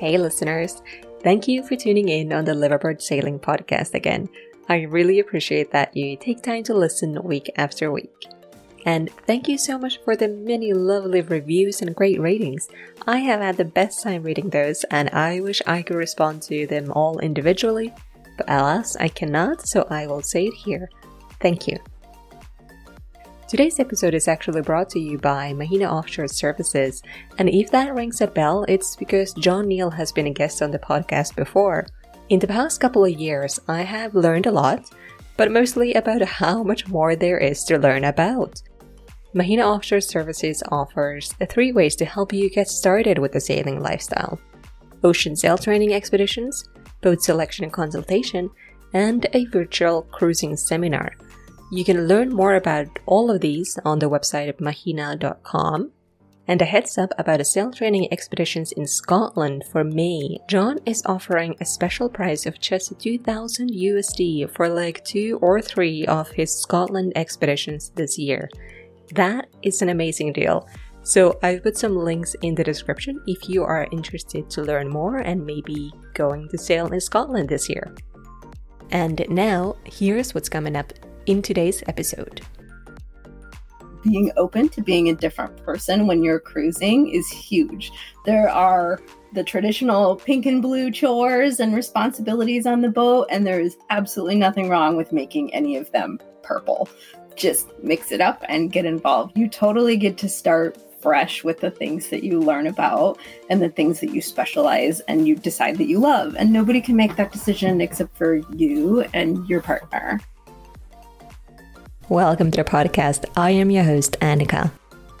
[0.00, 0.80] Hey, listeners.
[1.22, 4.30] Thank you for tuning in on the Liveaboard Sailing Podcast again.
[4.66, 8.10] I really appreciate that you take time to listen week after week.
[8.86, 12.66] And thank you so much for the many lovely reviews and great ratings.
[13.06, 16.66] I have had the best time reading those, and I wish I could respond to
[16.66, 17.92] them all individually,
[18.38, 20.88] but alas, I cannot, so I will say it here.
[21.40, 21.76] Thank you.
[23.50, 27.02] Today's episode is actually brought to you by Mahina Offshore Services,
[27.36, 30.70] and if that rings a bell, it's because John Neal has been a guest on
[30.70, 31.88] the podcast before.
[32.28, 34.88] In the past couple of years, I have learned a lot,
[35.36, 38.62] but mostly about how much more there is to learn about.
[39.34, 44.38] Mahina Offshore Services offers three ways to help you get started with the sailing lifestyle
[45.02, 46.68] ocean sail training expeditions,
[47.00, 48.48] boat selection and consultation,
[48.94, 51.16] and a virtual cruising seminar.
[51.72, 55.92] You can learn more about all of these on the website of mahina.com.
[56.48, 60.38] And a heads up about a sail training expeditions in Scotland for May.
[60.48, 66.04] John is offering a special price of just 2000 USD for like two or three
[66.06, 68.48] of his Scotland expeditions this year.
[69.14, 70.66] That is an amazing deal.
[71.02, 75.18] So I've put some links in the description if you are interested to learn more
[75.18, 77.94] and maybe going to sail in Scotland this year.
[78.90, 80.92] And now, here's what's coming up
[81.26, 82.40] in today's episode.
[84.02, 87.92] Being open to being a different person when you're cruising is huge.
[88.24, 89.00] There are
[89.34, 94.36] the traditional pink and blue chores and responsibilities on the boat, and there is absolutely
[94.36, 96.88] nothing wrong with making any of them purple.
[97.36, 99.36] Just mix it up and get involved.
[99.36, 103.70] You totally get to start fresh with the things that you learn about and the
[103.70, 106.36] things that you specialize and you decide that you love.
[106.38, 110.20] And nobody can make that decision except for you and your partner.
[112.10, 113.24] Welcome to the podcast.
[113.36, 114.72] I am your host, Annika.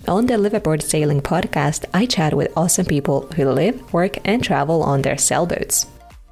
[0.08, 4.82] On the Liveaboard Sailing podcast, I chat with awesome people who live, work, and travel
[4.82, 5.86] on their sailboats.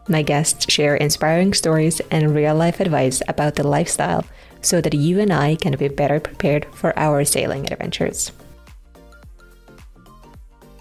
[0.08, 4.24] My guests share inspiring stories and real life advice about the lifestyle
[4.60, 8.32] so that you and I can be better prepared for our sailing adventures.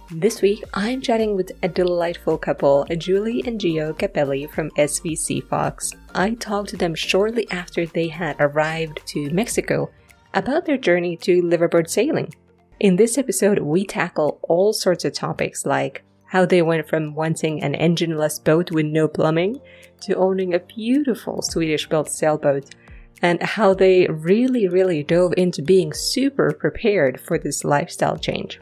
[0.10, 5.42] This week, I'm chatting with a delightful couple, Julie and Gio Capelli from SV Sea
[5.42, 5.92] Fox.
[6.16, 9.92] I talked to them shortly after they had arrived to Mexico
[10.34, 12.34] about their journey to liveaboard sailing.
[12.80, 17.62] In this episode, we tackle all sorts of topics like how they went from wanting
[17.62, 19.60] an engineless boat with no plumbing
[20.04, 22.76] to owning a beautiful Swedish built sailboat,
[23.22, 28.62] and how they really, really dove into being super prepared for this lifestyle change.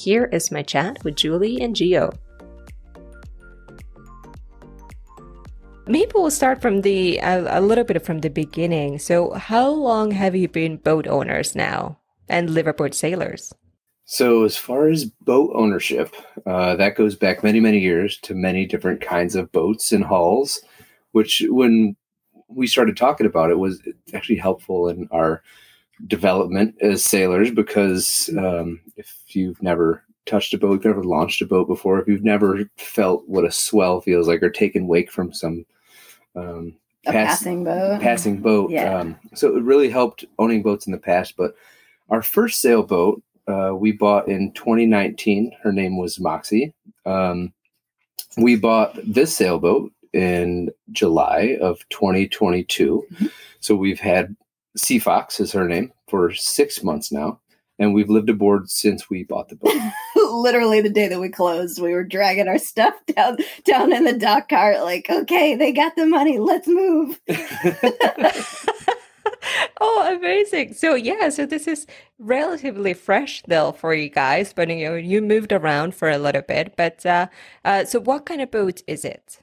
[0.00, 2.16] Here is my chat with Julie and Gio.
[5.86, 8.98] Maybe we'll start from the a, a, little bit from the beginning.
[8.98, 11.98] So, how long have you been boat owners now
[12.30, 13.52] and liveaboard sailors?
[14.06, 16.14] So, as far as boat ownership,
[16.46, 20.62] uh, that goes back many, many years to many different kinds of boats and hulls.
[21.12, 21.94] Which, when
[22.48, 23.82] we started talking about it, was
[24.14, 25.42] actually helpful in our
[26.06, 31.46] development as sailors because um, if you've never touched a boat, you've never launched a
[31.46, 35.32] boat before, if you've never felt what a swell feels like or taken wake from
[35.32, 35.64] some
[36.36, 36.74] um,
[37.04, 38.00] pass- passing boat.
[38.00, 38.70] passing boat.
[38.70, 38.98] Yeah.
[38.98, 41.36] Um, so it really helped owning boats in the past.
[41.36, 41.54] But
[42.08, 45.52] our first sailboat uh, we bought in 2019.
[45.62, 46.72] Her name was Moxie.
[47.04, 47.52] Um,
[48.36, 53.04] we bought this sailboat in July of 2022.
[53.12, 53.30] Mhm.
[53.60, 54.36] So we've had
[54.76, 57.40] Sea Fox is her name for six months now.
[57.78, 59.72] And we've lived aboard since we bought the boat.
[60.32, 64.12] Literally the day that we closed, we were dragging our stuff down down in the
[64.12, 67.18] dock cart, like, okay, they got the money, let's move.
[69.80, 70.74] oh, amazing.
[70.74, 71.86] So yeah, so this is
[72.18, 76.42] relatively fresh though for you guys, but you know, you moved around for a little
[76.42, 76.74] bit.
[76.76, 77.28] But uh,
[77.64, 79.40] uh, so what kind of boat is it?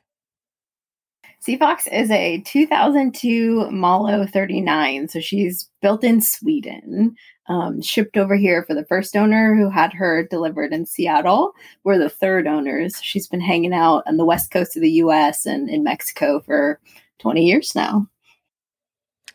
[1.48, 5.08] Sea Fox is a 2002 Malo 39.
[5.08, 7.16] So she's built in Sweden,
[7.48, 11.54] um, shipped over here for the first owner who had her delivered in Seattle.
[11.86, 13.02] We're the third owners.
[13.02, 16.82] She's been hanging out on the west coast of the US and in Mexico for
[17.20, 18.10] 20 years now.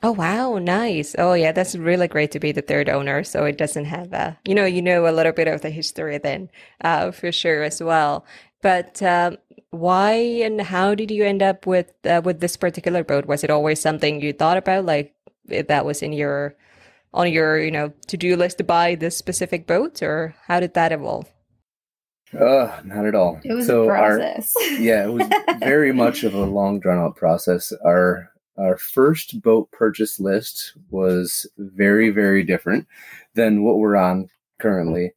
[0.04, 1.14] Oh wow, nice.
[1.16, 4.36] Oh yeah, that's really great to be the third owner, so it doesn't have a,
[4.44, 6.50] you know, you know a little bit of the history then,
[6.82, 8.26] uh, for sure as well.
[8.62, 9.36] But um,
[9.70, 13.26] why and how did you end up with uh, with this particular boat?
[13.26, 15.14] Was it always something you thought about, like
[15.48, 16.56] if that was in your
[17.14, 20.92] on your, you know, to-do list to buy this specific boat, or how did that
[20.92, 21.26] evolve?
[22.32, 23.38] uh, not at all.
[23.44, 24.54] It was So a our- process.
[24.78, 25.28] yeah, it was
[25.58, 27.72] very much of a long drawn out process.
[27.84, 32.86] Our our first boat purchase list was very very different
[33.34, 34.28] than what we're on
[34.60, 35.12] currently.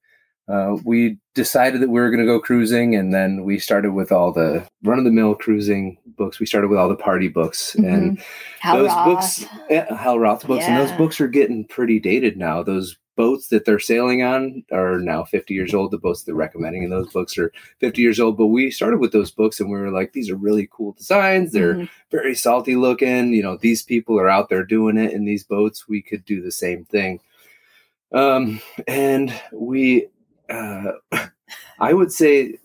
[0.47, 4.11] Uh, we decided that we were going to go cruising, and then we started with
[4.11, 6.39] all the run of the mill cruising books.
[6.39, 8.21] We started with all the Pardey books, and
[8.59, 9.05] Hal those Roth.
[9.05, 12.61] books, yeah, Hal Roth books, and those books are getting pretty dated now.
[12.61, 15.89] Those boats that they're sailing on are now 50 years old.
[15.91, 17.49] The boats they're recommending in those books are
[17.79, 18.37] 50 years old.
[18.37, 21.53] But we started with those books and we were like, these are really cool designs.
[21.53, 21.89] They're Mhm.
[22.11, 23.31] very salty looking.
[23.33, 25.87] You know, these people are out there doing it in these boats.
[25.87, 27.21] We could do the same thing.
[28.11, 30.07] Um, and we,
[30.49, 30.91] uh,
[31.79, 32.59] I would say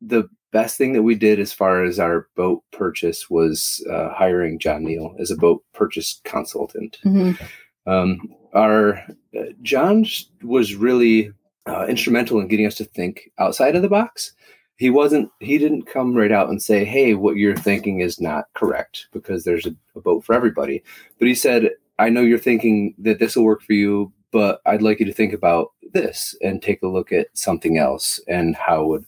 [0.00, 4.58] the best thing that we did as far as our boat purchase was uh, hiring
[4.58, 6.98] John Neal as a boat purchase consultant.
[7.04, 7.40] Mhm.
[7.86, 8.98] Um, our
[9.38, 10.04] uh, John
[10.42, 11.32] was really
[11.66, 14.32] uh, instrumental in getting us to think outside of the box.
[14.76, 15.30] He wasn't.
[15.40, 19.44] He didn't come right out and say, "Hey, what you're thinking is not correct," because
[19.44, 20.82] there's a, a boat for everybody.
[21.18, 24.82] But he said, "I know you're thinking that this will work for you, but I'd
[24.82, 28.84] like you to think about this and take a look at something else and how
[28.84, 29.04] would."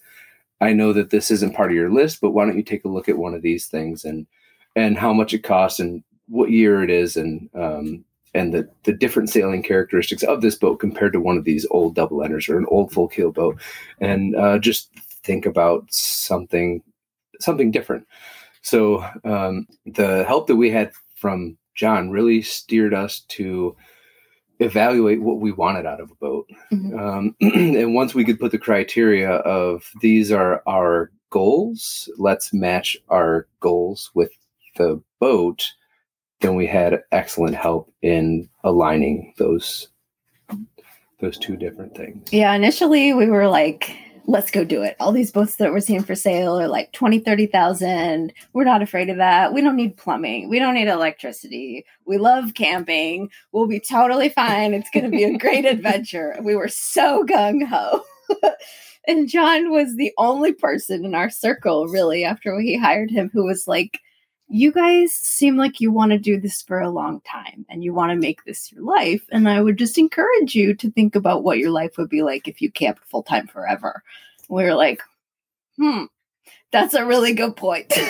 [0.61, 2.89] I know that this isn't part of your list, but why don't you take a
[2.89, 4.27] look at one of these things and
[4.77, 8.93] and how much it costs and what year it is and um, and the the
[8.93, 12.59] different sailing characteristics of this boat compared to one of these old double enders or
[12.59, 13.61] an old full keel boat,
[14.01, 14.91] and uh, just
[15.25, 16.83] think about something
[17.41, 18.07] something different.
[18.63, 23.77] So um, the help that we had from John really steered us to
[24.63, 26.49] evaluate what we wanted out of a boat.
[26.73, 26.99] Mhm.
[26.99, 32.97] Um, and once we could put the criteria of these are our goals, let's match
[33.09, 34.31] our goals with
[34.77, 35.65] the boat,
[36.41, 39.89] then we had excellent help in aligning those
[41.21, 42.33] those two different things.
[42.33, 44.97] Yeah, initially we were like, let's go do it.
[45.01, 48.33] All these boats that we're seeing for sale are like 20, 30,000.
[48.53, 49.53] We're not afraid of that.
[49.53, 50.49] We don't need plumbing.
[50.49, 51.85] We don't need electricity.
[52.07, 53.31] We love camping.
[53.53, 54.75] We'll be totally fine.
[54.75, 56.37] It's going to be a great adventure.
[56.43, 58.03] We were so gung ho.
[59.09, 63.45] and John was the only person in our circle, really, after we hired him, who
[63.45, 63.99] was like,
[64.53, 67.95] you guys seem like you want to do this for a long time and you
[67.95, 69.23] want to make this your life.
[69.33, 72.47] And I would just encourage you to think about what your life would be like
[72.47, 74.03] if you camped full time forever.
[74.49, 75.03] We were like,
[75.79, 76.05] hmm,
[76.71, 77.93] that's a really good point.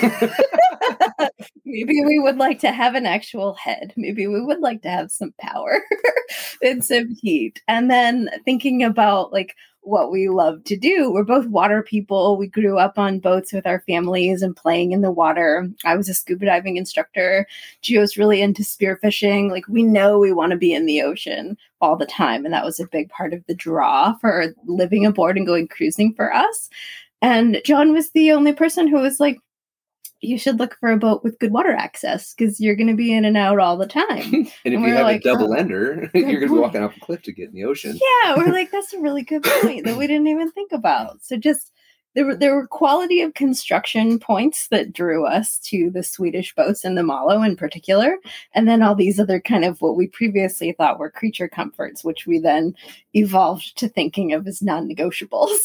[1.65, 3.93] Maybe we would like to have an actual head.
[3.95, 5.81] Maybe we would like to have some power
[6.61, 7.61] and some heat.
[7.67, 11.11] And then thinking about like what we love to do.
[11.11, 12.37] We're both water people.
[12.37, 15.69] We grew up on boats with our families and playing in the water.
[15.85, 17.47] I was a scuba diving instructor.
[17.81, 19.51] Gio's really into spearfishing.
[19.51, 22.45] Like we know we want to be in the ocean all the time.
[22.45, 26.13] And that was a big part of the draw for living aboard and going cruising
[26.13, 26.69] for us.
[27.21, 29.39] And John was the only person who was like,
[30.23, 33.13] you should look for a boat with good water access because you're going to be
[33.13, 34.47] in and out all the time.
[34.65, 36.95] And if you have like, a double oh, ender, you're going to be walking off
[36.95, 37.99] a cliff to get in the ocean.
[38.23, 41.23] yeah, we're like, that's a really good point that we didn't even think about.
[41.23, 41.71] So just
[42.15, 46.85] there were there were quality of construction points that drew us to the Swedish boats
[46.85, 48.17] and the Malo in particular,
[48.53, 52.27] and then all these other kind of what we previously thought were creature comforts, which
[52.27, 52.75] we then
[53.13, 55.57] evolved to thinking of as non-negotiables.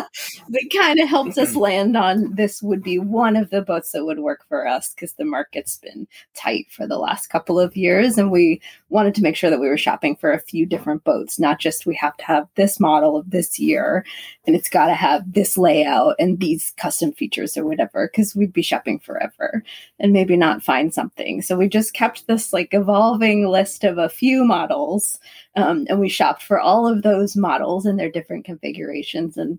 [0.48, 4.04] that kind of helped us land on this would be one of the boats that
[4.04, 8.18] would work for us because the market's been tight for the last couple of years,
[8.18, 11.38] and we wanted to make sure that we were shopping for a few different boats,
[11.38, 14.04] not just we have to have this model of this year
[14.46, 18.52] and it's got to have this layout and these custom features or whatever, because we'd
[18.52, 19.62] be shopping forever
[19.98, 21.42] and maybe not find something.
[21.42, 25.18] So we just kept this like evolving list of a few models
[25.56, 29.58] um, and we shopped for all of those models and their different configurations and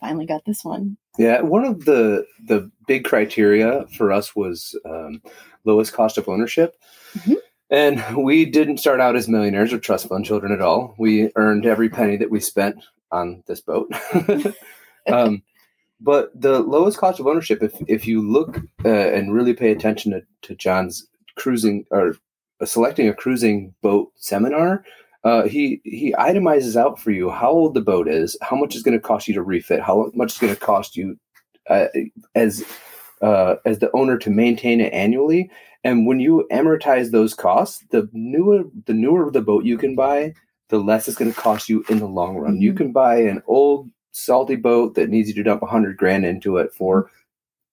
[0.00, 0.96] finally got this one.
[1.18, 5.22] Yeah, one of the the big criteria for us was um,
[5.64, 6.76] lowest cost of ownership.
[7.14, 7.34] Mm-hmm.
[7.70, 10.94] And we didn't start out as millionaires or trust fund children at all.
[10.98, 12.82] We earned every penny that we spent
[13.12, 13.92] on this boat.
[15.12, 15.42] um,
[16.00, 20.12] but the lowest cost of ownership, if if you look uh, and really pay attention
[20.12, 21.06] to, to John's
[21.36, 22.16] cruising or
[22.60, 24.84] uh, selecting a cruising boat seminar,
[25.24, 28.82] uh, he he itemizes out for you how old the boat is, how much is
[28.82, 31.18] going to cost you to refit, how much is going to cost you
[31.68, 31.86] uh,
[32.34, 32.64] as
[33.20, 35.50] uh, as the owner to maintain it annually.
[35.84, 40.34] And when you amortize those costs, the newer the newer the boat you can buy,
[40.68, 42.54] the less it's going to cost you in the long run.
[42.54, 42.62] Mm-hmm.
[42.62, 46.56] You can buy an old salty boat that needs you to dump 100 grand into
[46.56, 47.10] it for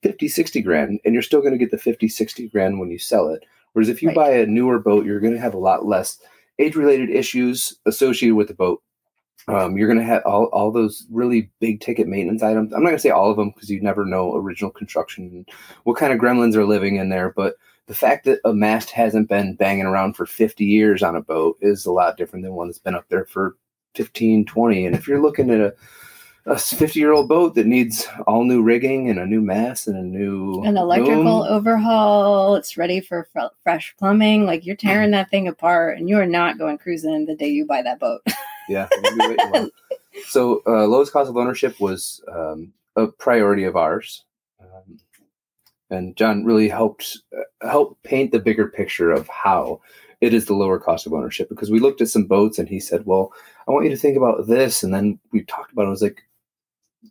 [0.03, 2.99] 50 60 grand and you're still going to get the 50 60 grand when you
[2.99, 4.15] sell it whereas if you right.
[4.15, 6.19] buy a newer boat you're going to have a lot less
[6.59, 8.81] age related issues associated with the boat
[9.47, 12.73] um, you're going to have all, all those really big ticket maintenance items.
[12.73, 15.45] I'm not going to say all of them because you never know original construction,
[15.83, 17.31] what kind of gremlins are living in there.
[17.35, 17.55] But
[17.87, 21.57] the fact that a mast hasn't been banging around for 50 years on a boat
[21.61, 23.55] is a lot different than one that's been up there for
[23.93, 24.85] 15, 20.
[24.87, 25.75] And if you're looking at a
[26.47, 29.97] a 50 year old boat that needs all new rigging and a new mast and
[29.97, 31.47] a new an electrical boom.
[31.47, 32.55] overhaul.
[32.55, 34.45] It's ready for f- fresh plumbing.
[34.45, 37.65] Like you're tearing that thing apart, and you are not going cruising the day you
[37.65, 38.21] buy that boat.
[38.69, 38.87] yeah.
[40.27, 44.23] so uh, lowest cost of ownership was um, a priority of ours,
[44.61, 44.99] um,
[45.89, 49.81] and John really helped uh, help paint the bigger picture of how
[50.21, 52.79] it is the lower cost of ownership because we looked at some boats and he
[52.79, 53.33] said, "Well,
[53.67, 55.87] I want you to think about this," and then we talked about it.
[55.87, 56.23] I was like,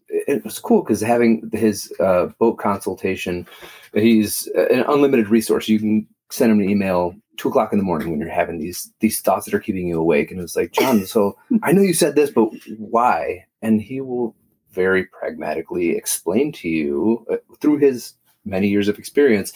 [0.08, 3.46] it was cool because having his uh, boat consultation,
[3.92, 5.68] he's an unlimited resource.
[5.68, 8.92] You can send him an email two o'clock in the morning when you're having these
[9.00, 10.30] these thoughts that are keeping you awake.
[10.30, 12.48] And it was like, John, so I know you said this, but
[12.78, 13.44] why?
[13.62, 14.34] And he will
[14.70, 19.52] very pragmatically explain to you uh, through his many years of experience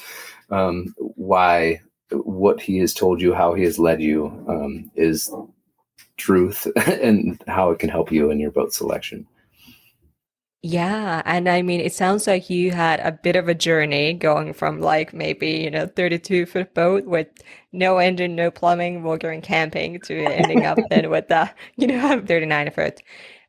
[0.50, 1.80] um, why
[2.10, 5.30] what he has told you, how he has led you, um, is
[6.16, 9.26] truth and how it can help you in your boat selection.
[10.62, 14.52] Yeah, and I mean, it sounds like you had a bit of a journey going
[14.52, 17.28] from like maybe, you know, 32 foot boat with
[17.72, 22.20] no engine, no plumbing, while going camping to ending up then with the, you know,
[22.26, 23.00] 39 foot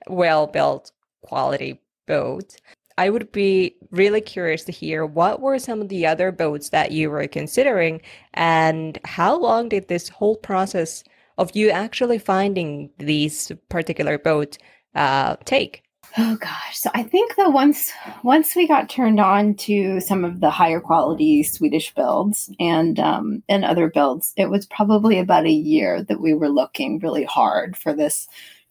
[0.08, 0.92] well built
[1.24, 2.56] quality boat.
[2.98, 6.92] I would be really curious to hear what were some of the other boats that
[6.92, 8.02] you were considering
[8.36, 11.04] and how long did this whole process
[11.38, 14.58] of you actually finding these particular boat
[14.96, 15.84] uh, take?
[16.18, 16.78] Oh gosh.
[16.78, 17.92] So I think that once
[18.24, 23.44] once we got turned on to some of the higher quality Swedish builds and um,
[23.48, 27.78] and other builds, it was probably about a year that we were looking really hard
[27.78, 28.28] for this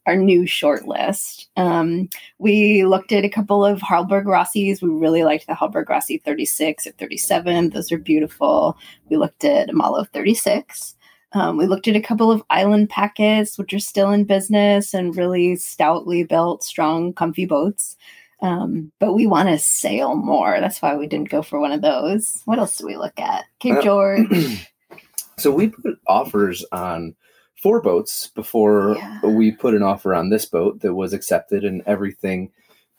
[0.09, 1.51] our new short list.
[1.57, 4.81] Um, we looked at a couple of Hallberg-Rassy's.
[4.81, 7.71] We really liked the Hallberg-Rassy 36 or 37.
[7.71, 8.79] Those are beautiful.
[9.11, 10.97] We looked at Malo 36.
[11.33, 15.17] Um, we looked at a couple of island packets, which are still in business and
[15.17, 17.97] really stoutly built, strong, comfy boats.
[18.41, 20.59] Um, but we want to sail more.
[20.61, 22.43] That's why we didn't go for one of those.
[22.45, 23.45] What else do we look at?
[23.59, 24.69] Cape uh, George.
[25.39, 27.15] so we put offers on
[27.61, 29.21] four boats before yeah.
[29.23, 32.51] we put an offer on this boat that was accepted and everything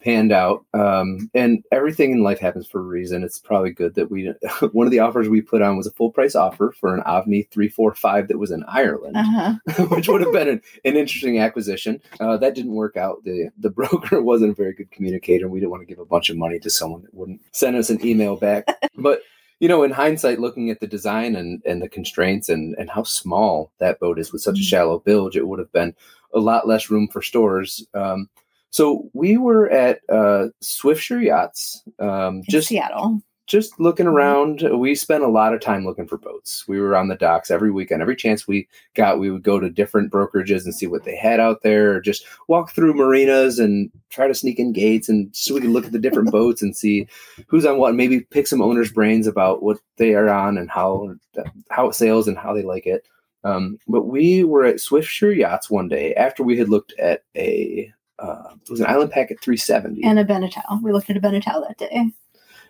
[0.02, 0.66] panned out.
[0.74, 3.24] Um, and everything in life happens for a reason.
[3.24, 4.34] It's probably good that we,
[4.72, 7.50] one of the offers we put on was a full price offer for an Ovni
[7.50, 9.86] 345 that was in Ireland, uh-huh.
[9.90, 12.02] which would have been an, an interesting acquisition.
[12.20, 13.24] Uh, that didn't work out.
[13.24, 15.48] The, the broker wasn't a very good communicator.
[15.48, 17.90] We didn't want to give a bunch of money to someone that wouldn't send us
[17.90, 18.66] an email back.
[18.96, 19.22] but
[19.60, 23.04] you know, in hindsight, looking at the design and, and the constraints and, and how
[23.04, 24.64] small that boat is with such a mm-hmm.
[24.64, 25.94] shallow bilge, it would have been
[26.34, 27.86] a lot less room for stores.
[27.94, 28.30] Um,
[28.72, 34.62] so we were at uh, Swiftsure Yachts, um, just Seattle, just looking around.
[34.62, 36.68] We spent a lot of time looking for boats.
[36.68, 38.04] We were on the docks every weekend.
[38.04, 41.40] Every chance we got, we would go to different brokerages and see what they had
[41.40, 45.56] out there, or just walk through marinas and try to sneak in gates and so
[45.56, 47.08] we could look at the different boats and see
[47.48, 47.90] who's on what.
[47.90, 51.16] And maybe pick some owners' brains about what they are on and how
[51.72, 53.04] how it sails and how they like it.
[53.44, 57.92] Um, but we were at Swiftsure Yachts one day after we had looked at a
[58.22, 60.82] uh, it was an Island Packet 370 and a Beneteau.
[60.82, 62.12] We looked at a Beneteau that day.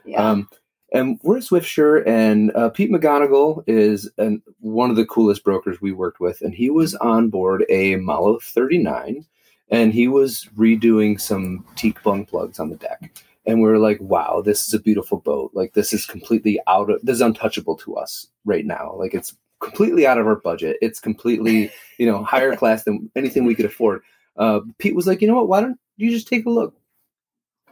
[0.06, 0.30] Yeah.
[0.30, 0.50] Um,
[0.92, 5.80] and we're at Swiftsure, and uh, Pete McGonigal is an, one of the coolest brokers
[5.80, 9.26] we worked with, and he was on board a Malo 39,
[9.70, 13.24] and he was redoing some teak bung plugs on the deck.
[13.46, 15.52] And we were like, "Wow, this is a beautiful boat!
[15.54, 18.94] Like this is completely out of this is untouchable to us right now.
[18.96, 20.78] Like it's completely out of our budget.
[20.82, 24.02] It's completely you know higher class than anything we could afford."
[24.40, 25.50] Uh, Pete was like, "You know what?
[25.50, 26.79] Why don't you just take a look?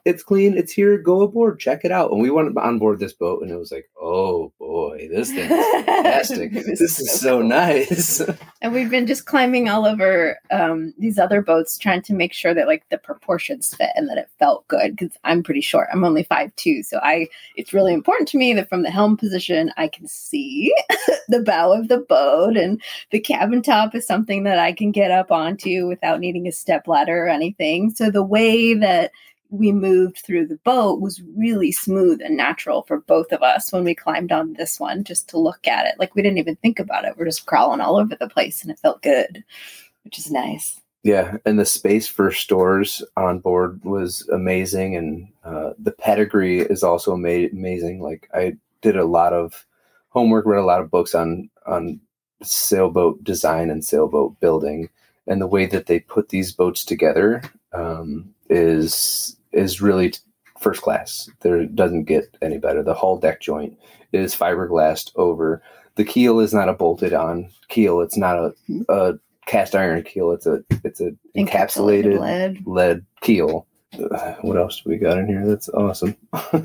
[0.08, 2.12] It's clean, it's here, go aboard, check it out.
[2.12, 5.52] And we went on board this boat and it was like, oh boy, this thing
[5.52, 6.54] is fantastic.
[6.54, 7.50] this is so, so cool.
[7.50, 8.22] nice.
[8.62, 12.54] and we've been just climbing all over um, these other boats trying to make sure
[12.54, 15.90] that like the proportions fit and that it felt good because I'm pretty short.
[15.92, 16.84] I'm only five two.
[16.84, 20.74] So I it's really important to me that from the helm position I can see
[21.28, 25.12] the bow of the boat and the cabin top is something that I can get
[25.12, 27.90] up onto without needing a step ladder or anything.
[27.94, 29.12] So the way that
[29.50, 33.84] we moved through the boat was really smooth and natural for both of us when
[33.84, 35.96] we climbed on this one just to look at it.
[36.00, 37.16] Like we didn't even think about it.
[37.18, 39.44] We're just crawling all over the place and it felt good,
[40.04, 40.80] which is nice.
[41.04, 46.84] Yeah, and the space for stores on board was amazing, and uh, the pedigree is
[46.84, 48.01] also ama- amazing.
[48.01, 49.66] Like I did a lot of
[50.10, 52.01] homework, read a lot of books on on
[52.44, 54.89] sailboat design and sailboat building,
[55.27, 60.13] and the way that they put these boats together um, is is really
[60.60, 61.30] first class.
[61.42, 62.84] There doesn't get any better.
[62.84, 63.77] The hull deck joint
[64.12, 65.62] is fiberglassed over.
[65.96, 68.01] The keel is not a bolted on keel.
[68.01, 68.54] It's not a,
[68.89, 69.13] a
[69.46, 70.32] cast iron keel.
[70.32, 72.68] It's a it's a encapsulated, encapsulated lead.
[72.68, 73.68] lead keel
[74.42, 76.16] what else do we got in here that's awesome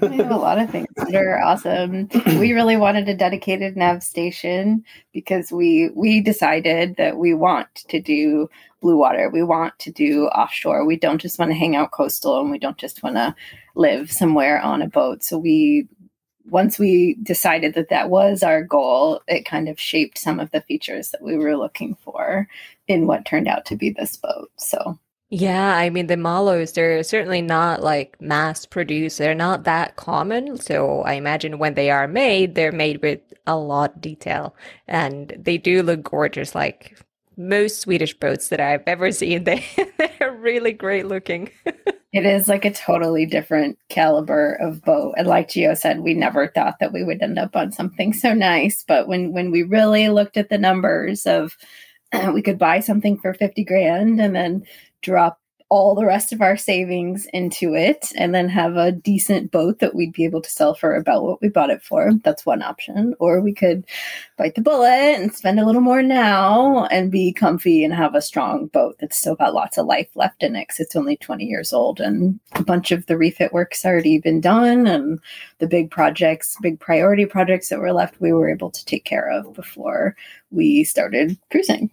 [0.00, 2.08] we have a lot of things that are awesome
[2.38, 8.00] we really wanted a dedicated nav station because we we decided that we want to
[8.00, 8.48] do
[8.82, 12.40] blue water we want to do offshore we don't just want to hang out coastal
[12.40, 13.34] and we don't just want to
[13.74, 15.88] live somewhere on a boat so we
[16.46, 20.60] once we decided that that was our goal it kind of shaped some of the
[20.62, 22.46] features that we were looking for
[22.88, 24.98] in what turned out to be this boat so
[25.34, 29.16] yeah, I mean the Malos, they're certainly not like mass produced.
[29.16, 30.58] They're not that common.
[30.58, 34.54] So I imagine when they are made, they're made with a lot of detail.
[34.88, 36.98] And they do look gorgeous, like
[37.36, 39.44] most Swedish boats that I've ever seen.
[39.52, 39.64] They
[40.18, 41.50] they're really great looking.
[42.12, 45.14] it is like a totally different caliber of boat.
[45.16, 48.34] And like Gio said, we never thought that we would end up on something so
[48.34, 48.84] nice.
[48.86, 51.56] But when when we really looked at the numbers of
[52.12, 54.64] uh, we could buy something for 50 grand and then
[55.02, 55.41] drop
[55.72, 59.94] all the rest of our savings into it and then have a decent boat that
[59.94, 62.12] we'd be able to sell for about what we bought it for.
[62.22, 63.14] That's one option.
[63.18, 63.86] Or we could
[64.36, 68.20] bite the bullet and spend a little more now and be comfy and have a
[68.20, 71.46] strong boat that's still got lots of life left in it because it's only 20
[71.46, 75.20] years old and a bunch of the refit work's already been done and
[75.58, 79.30] the big projects, big priority projects that were left, we were able to take care
[79.30, 80.14] of before
[80.50, 81.90] we started cruising.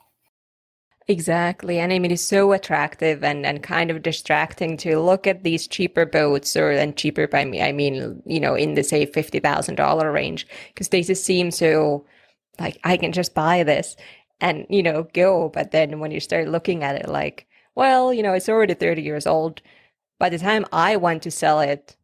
[1.09, 1.79] Exactly.
[1.79, 5.67] And I mean, it's so attractive and, and kind of distracting to look at these
[5.67, 10.11] cheaper boats or and cheaper by me, I mean, you know, in the say $50,000
[10.13, 12.05] range, because they just seem so
[12.59, 13.95] like, I can just buy this
[14.41, 15.49] and, you know, go.
[15.49, 19.01] But then when you start looking at it, like, well, you know, it's already 30
[19.03, 19.61] years old.
[20.19, 21.97] By the time I want to sell it,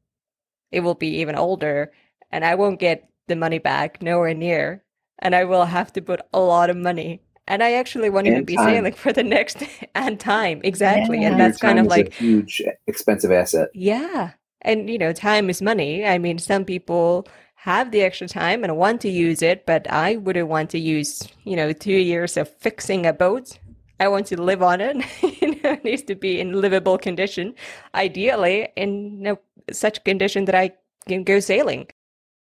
[0.71, 1.91] it will be even older
[2.31, 4.83] and I won't get the money back nowhere near.
[5.19, 8.41] And I will have to put a lot of money and I actually wanted and
[8.41, 8.69] to be time.
[8.69, 9.63] sailing for the next
[9.95, 11.29] and time exactly, yeah.
[11.31, 13.69] and that's kind of like huge expensive asset.
[13.73, 14.31] Yeah,
[14.61, 16.05] and you know, time is money.
[16.05, 20.17] I mean, some people have the extra time and want to use it, but I
[20.17, 23.59] wouldn't want to use you know two years of fixing a boat.
[23.99, 24.97] I want to live on it.
[25.41, 27.55] you know, it needs to be in livable condition,
[27.93, 29.39] ideally in you know,
[29.71, 30.71] such condition that I
[31.07, 31.87] can go sailing.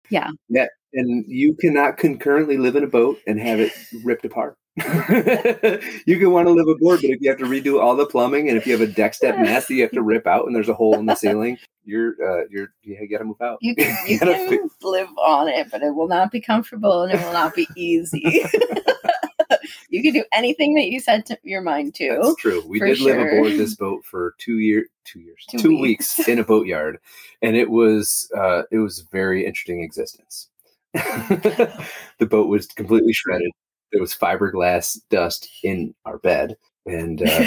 [0.10, 0.32] Yeah.
[0.50, 0.68] Yeah.
[0.94, 3.72] And you cannot concurrently live in a boat and have it
[4.04, 4.58] ripped apart.
[4.78, 8.48] you can want to live aboard, but if you have to redo all the plumbing
[8.48, 10.56] and if you have a deck step mast that you have to rip out and
[10.56, 13.58] there's a hole in the ceiling, you're uh, you're you gotta move out.
[13.62, 17.20] You can, you, can live on it, but it will not be comfortable and it
[17.24, 18.24] will not be easy.
[19.90, 22.20] you can do anything that you set your mind to.
[22.22, 22.64] That's true.
[22.68, 26.18] We did live aboard this boat for two year, two years, Two two, weeks.
[26.18, 26.30] weeks.
[26.30, 27.00] in a boatyard,
[27.42, 30.50] and it was uh, it was very interesting existence.
[30.94, 33.52] the boat was completely shredded.
[33.92, 37.46] There was fiberglass dust in our bed, and uh,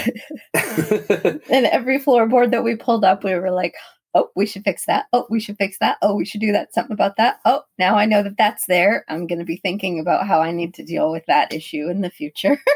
[0.55, 3.75] and every floorboard that we pulled up, we were like,
[4.15, 5.07] oh, we should fix that.
[5.13, 5.99] Oh, we should fix that.
[6.03, 6.75] Oh, we should do that.
[6.75, 7.41] Something about that.
[7.45, 9.05] Oh, now I know that that's there.
[9.09, 12.01] I'm going to be thinking about how I need to deal with that issue in
[12.01, 12.59] the future.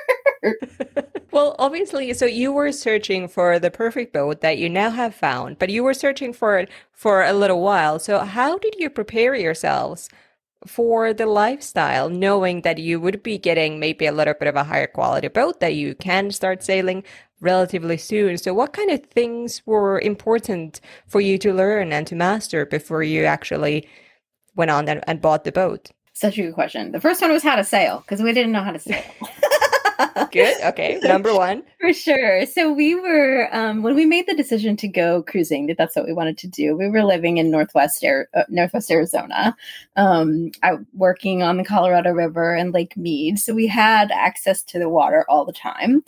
[1.36, 5.58] Well, obviously, so you were searching for the perfect boat that you now have found,
[5.58, 7.98] but you were searching for it for a little while.
[7.98, 10.08] So, how did you prepare yourselves
[10.66, 14.64] for the lifestyle, knowing that you would be getting maybe a little bit of a
[14.64, 17.04] higher quality boat that you can start sailing
[17.40, 18.38] relatively soon?
[18.38, 23.02] So, what kind of things were important for you to learn and to master before
[23.02, 23.88] you actually
[24.54, 25.90] went on and, and bought the boat?
[26.12, 26.92] Such a good question.
[26.92, 29.04] The first one was how to sail because we didn't know how to sail.
[30.32, 30.60] Good.
[30.62, 30.98] Okay.
[31.02, 31.62] Number one.
[31.80, 32.46] For sure.
[32.46, 35.66] So we were um, when we made the decision to go cruising.
[35.66, 36.76] That that's what we wanted to do.
[36.76, 39.56] We were living in northwest Ar- uh, northwest Arizona,
[39.96, 40.50] um,
[40.94, 43.38] working on the Colorado River and Lake Mead.
[43.38, 46.02] So we had access to the water all the time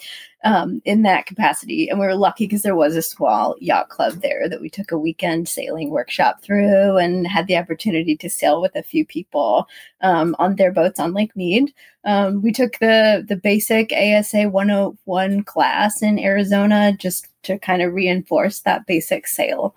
[0.44, 1.88] um, in that capacity.
[1.88, 4.92] And we were lucky because there was a small yacht club there that we took
[4.92, 9.66] a weekend sailing workshop through and had the opportunity to sail with a few people
[10.01, 11.72] um, on their boats on Lake Mead.
[12.05, 17.92] Um, we took the the basic ASA 101 class in Arizona just to kind of
[17.92, 19.74] reinforce that basic sail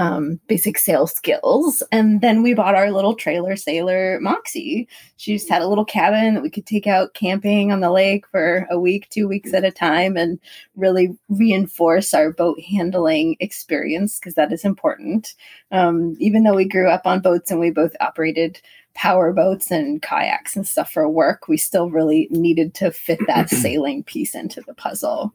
[0.00, 1.82] um, basic sail skills.
[1.92, 4.88] And then we bought our little trailer sailor Moxie.
[5.18, 8.26] She just had a little cabin that we could take out camping on the lake
[8.26, 10.40] for a week, two weeks at a time, and
[10.74, 15.34] really reinforce our boat handling experience because that is important.
[15.70, 18.58] Um, even though we grew up on boats and we both operated
[18.94, 23.50] power boats and kayaks and stuff for work, we still really needed to fit that
[23.50, 25.34] sailing piece into the puzzle.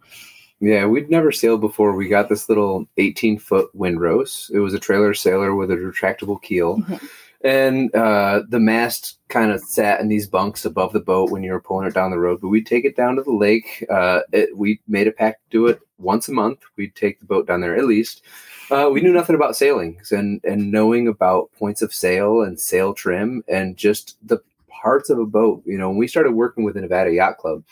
[0.59, 1.93] Yeah, we'd never sailed before.
[1.93, 4.49] We got this little 18 foot windrose.
[4.53, 6.77] It was a trailer sailor with a retractable keel.
[6.77, 7.09] Mhm.
[7.41, 11.51] And uh, the mast kind of sat in these bunks above the boat when you
[11.51, 12.41] were pulling it down the road.
[12.41, 13.85] But we'd take it down to the lake.
[13.89, 16.59] Uh, it, we made a pact to do it once a month.
[16.75, 18.23] We'd take the boat down there at least.
[18.71, 22.95] Uh, we knew nothing about sailing and, and knowing about points of sail and sail
[22.95, 25.61] trim and just the parts of a boat.
[25.65, 27.63] You know, when we started working with the Nevada Yacht Club,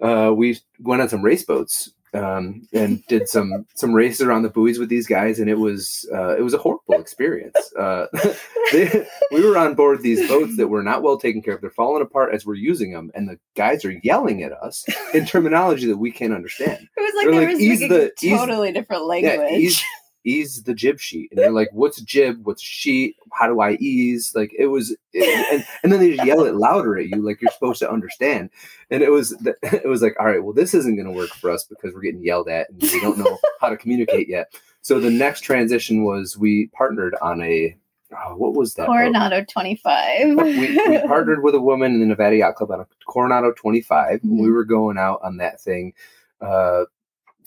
[0.00, 4.48] uh, we went on some race boats um, and did some some races around the
[4.50, 7.56] buoys with these guys, and it was uh, it was a horrible experience.
[7.80, 8.06] Uh,
[8.72, 11.70] they, we were on board these boats that were not well taken care of; they're
[11.70, 15.86] falling apart as we're using them, and the guys are yelling at us in terminology
[15.86, 16.86] that we can't understand.
[16.96, 19.32] It was like They're there like, was ease like a the- ease- totally different language.
[19.50, 19.82] Yeah, ease,
[20.24, 22.40] ease the jib sheet, and you're like, "What's jib?
[22.44, 23.16] What's sheet?
[23.32, 26.54] How do I ease?" Like it was, it- and, and then they just yell it
[26.54, 28.50] louder at you, like you're supposed to understand.
[28.90, 31.50] And it was, it was like, "All right, well, this isn't going to work for
[31.50, 34.52] us because we're getting yelled at, and we don't know how to communicate yet."
[34.82, 37.76] So the next transition was we partnered on a,
[38.12, 38.86] oh, what was that?
[38.86, 38.92] boat?
[38.94, 40.36] Coronado 25.
[40.36, 44.20] we, we partnered with a woman in the Nevada Yacht Club on a Coronado 25.
[44.22, 45.92] and We were going out on that thing
[46.40, 46.84] uh,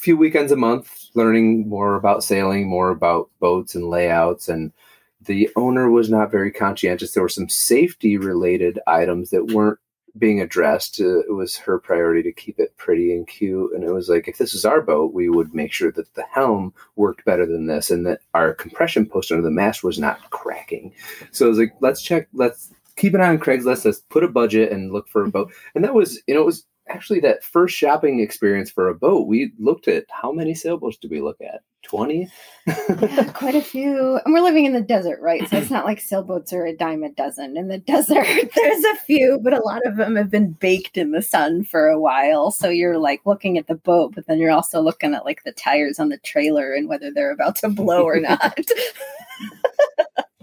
[0.04, 4.50] few weekends a month, learning more about sailing, more about boats and layouts.
[4.50, 4.74] And
[5.22, 7.14] the owner was not very conscientious.
[7.14, 9.80] There were some safety related items that weren't
[10.18, 11.00] being addressed.
[11.00, 13.72] Uh, it was her priority to keep it pretty and cute.
[13.74, 16.26] And it was like, if this was our boat, we would make sure that the
[16.34, 20.30] helm worked better than this and that our compression post under the mast was not
[20.32, 20.94] cracking.
[21.32, 24.28] So it was like, let's check, let's keep an eye on Craigslist, let's put a
[24.28, 25.52] budget and look for a boat.
[25.74, 29.28] And that was, you know, it was actually that first shopping experience for a boat.
[29.28, 31.62] We looked at how many sailboats did we look at?
[31.84, 32.30] 20?
[32.66, 34.20] yeah, quite a few.
[34.24, 35.48] And we're living in the desert, right?
[35.50, 37.58] So it's not like sailboats are a dime a dozen.
[37.58, 41.12] In the desert, there's a few, but a lot of them have been baked in
[41.12, 42.52] the sun for a while.
[42.52, 45.52] So you're like looking at the boat, but then you're also looking at like the
[45.52, 48.60] tires on the trailer and whether they're about to blow or not.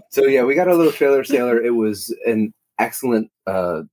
[0.09, 1.61] So yeah, we got a little trailer sailor.
[1.61, 3.83] It was an excellent uh,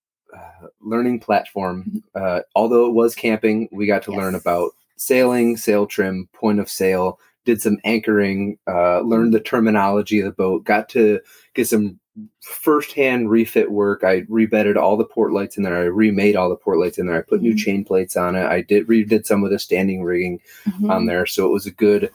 [0.80, 2.02] learning platform.
[2.14, 6.68] Uh, although it was camping, we got to learn about sailing, sail trim, point of
[6.68, 7.18] sail.
[7.44, 10.64] Did some anchoring, uh, learned the terminology of the boat.
[10.64, 11.20] Got to
[11.54, 11.98] get some
[12.42, 14.02] firsthand refit work.
[14.04, 15.76] I rebedded all the port lights in there.
[15.76, 17.16] I remade all the port lights in there.
[17.16, 17.58] I put new Mhm.
[17.58, 18.44] chain plates on it.
[18.44, 20.40] I did redid some of the standing rigging
[20.88, 21.26] on there.
[21.26, 22.10] So it was a good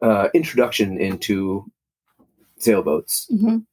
[0.00, 1.64] uh, introduction into
[2.58, 3.28] sailboats.
[3.32, 3.64] Mhm.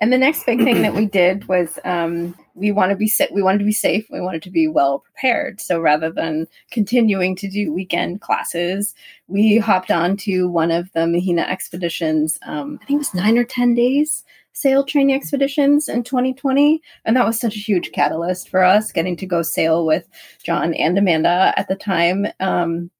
[0.00, 3.32] And the next big thing that we did was um, we want to be sa-
[3.32, 4.06] we wanted to be safe.
[4.10, 5.60] We wanted to be well prepared.
[5.60, 8.94] So rather than continuing to do weekend classes,
[9.28, 12.38] we hopped on to one of the Mahina expeditions.
[12.46, 16.80] Um, I think it was nine or ten days sail training expeditions in 2020.
[17.04, 20.06] And that was such a huge catalyst for us getting to go sail with
[20.44, 22.26] John and Amanda at the time.
[22.40, 22.90] Um,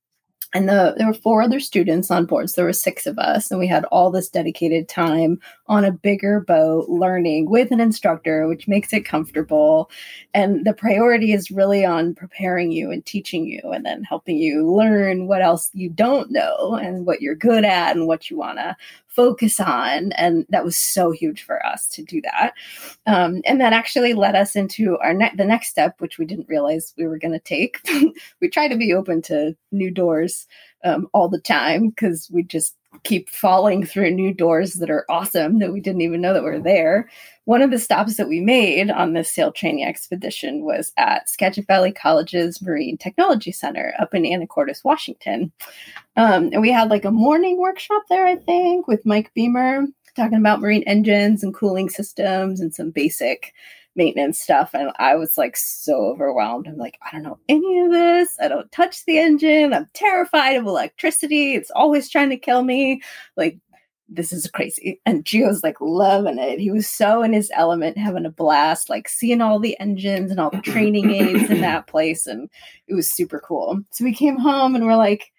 [0.53, 3.51] and the, there were four other students on board so there were six of us
[3.51, 8.47] and we had all this dedicated time on a bigger boat learning with an instructor
[8.47, 9.91] which makes it comfortable.
[10.35, 14.71] And the priority is really on preparing you and teaching you and then helping you
[14.71, 18.59] learn what else you don't know and what you're good at and what you want
[18.59, 18.77] to
[19.15, 20.13] focus on.
[20.13, 22.55] And that was so huge for us to do that.
[23.07, 26.49] Um, and that actually led us into our ne- the next step, which we didn't
[26.49, 27.79] realize we were going to take.
[28.41, 30.47] we try to be open to new doors
[30.85, 35.59] um, all the time because we just keep falling through new doors that are awesome
[35.59, 37.09] that we didn't even know that were there.
[37.45, 41.67] One of the stops that we made on this sail training expedition was at Skagit
[41.67, 45.51] Valley College's Marine Technology Center up in Anacortes, Washington.
[46.17, 50.39] Um, and we had like a morning workshop there, I think, with Mike Beamer talking
[50.39, 53.55] about marine engines and cooling systems and some basic
[53.95, 54.71] maintenance stuff.
[54.75, 56.67] And I was like so overwhelmed.
[56.67, 58.37] I'm like, I don't know any of this.
[58.41, 59.73] I don't touch the engine.
[59.73, 61.55] I'm terrified of electricity.
[61.55, 63.03] It's always trying to kill me.
[63.37, 63.59] Like,
[64.09, 65.01] this is crazy.
[65.07, 66.59] And Gio's like loving it.
[66.59, 70.39] He was so in his element, having a blast, like seeing all the engines and
[70.39, 72.27] all the training aids in that place.
[72.27, 72.51] And
[72.89, 73.81] it was super cool.
[73.91, 75.32] So we came home and we're like,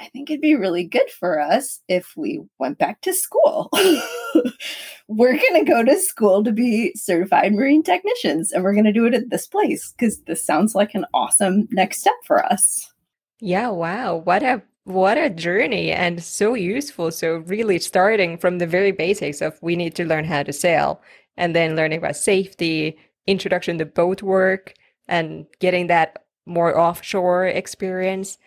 [0.00, 3.68] I think it'd be really good for us if we went back to school.
[5.08, 8.92] we're going to go to school to be certified marine technicians and we're going to
[8.92, 12.92] do it at this place because this sounds like an awesome next step for us.
[13.40, 14.16] Yeah, wow.
[14.16, 17.10] What a what a journey and so useful.
[17.10, 21.02] So really starting from the very basics of we need to learn how to sail
[21.36, 24.74] and then learning about safety, introduction to boat work
[25.06, 28.38] and getting that more offshore experience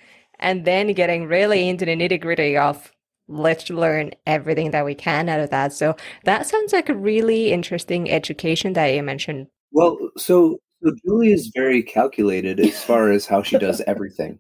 [0.41, 2.91] and then getting really into the nitty gritty of
[3.27, 5.73] let's learn everything that we can out of that.
[5.73, 9.47] So that sounds like a really interesting education that you mentioned.
[9.71, 14.39] Well, so so Julie is very calculated as far as how she does everything,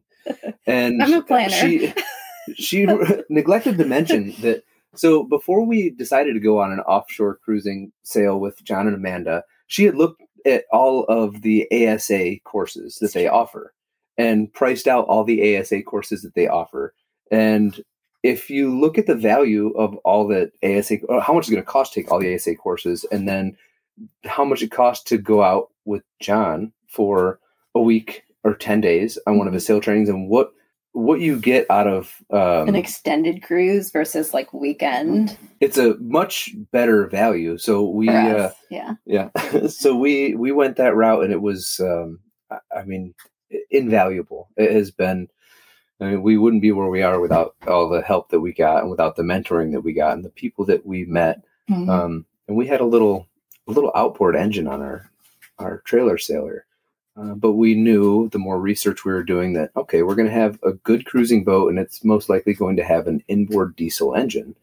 [0.65, 1.51] and I'm a planner.
[1.51, 1.93] She
[2.55, 2.87] she
[3.29, 4.63] neglected to mention that.
[4.93, 9.45] So before we decided to go on an offshore cruising sail with John and Amanda,
[9.67, 13.73] she had looked at all of the ASA courses that they offer
[14.17, 16.93] and priced out all the ASA courses that they offer.
[17.31, 17.81] And
[18.23, 21.69] if you look at the value of all the ASA, how much is going to
[21.69, 23.57] cost to take all the ASA courses, and then
[24.25, 27.39] how much it costs to go out with John for
[27.73, 29.73] a week or 10 days on one of his mm-hmm.
[29.73, 30.51] sail trainings and what
[30.93, 35.37] what you get out of um, an extended cruise versus like weekend?
[35.61, 37.57] It's a much better value.
[37.57, 38.95] So we uh, yeah.
[39.05, 39.29] yeah.
[39.69, 42.19] So we we went that route and it was um,
[42.75, 43.13] i mean
[43.69, 44.49] invaluable.
[44.57, 45.29] It has been.
[45.99, 48.81] I mean, we wouldn't be where we are without all the help that we got
[48.81, 51.43] and without the mentoring that we got and the people that we met.
[51.69, 51.89] Mm-hmm.
[51.91, 53.27] Um, and we had a little,
[53.67, 55.11] a little outboard engine on our,
[55.59, 56.65] our trailer sailor.
[57.17, 60.33] Uh, but we knew the more research we were doing that okay, we're going to
[60.33, 64.15] have a good cruising boat, and it's most likely going to have an inboard diesel
[64.15, 64.55] engine.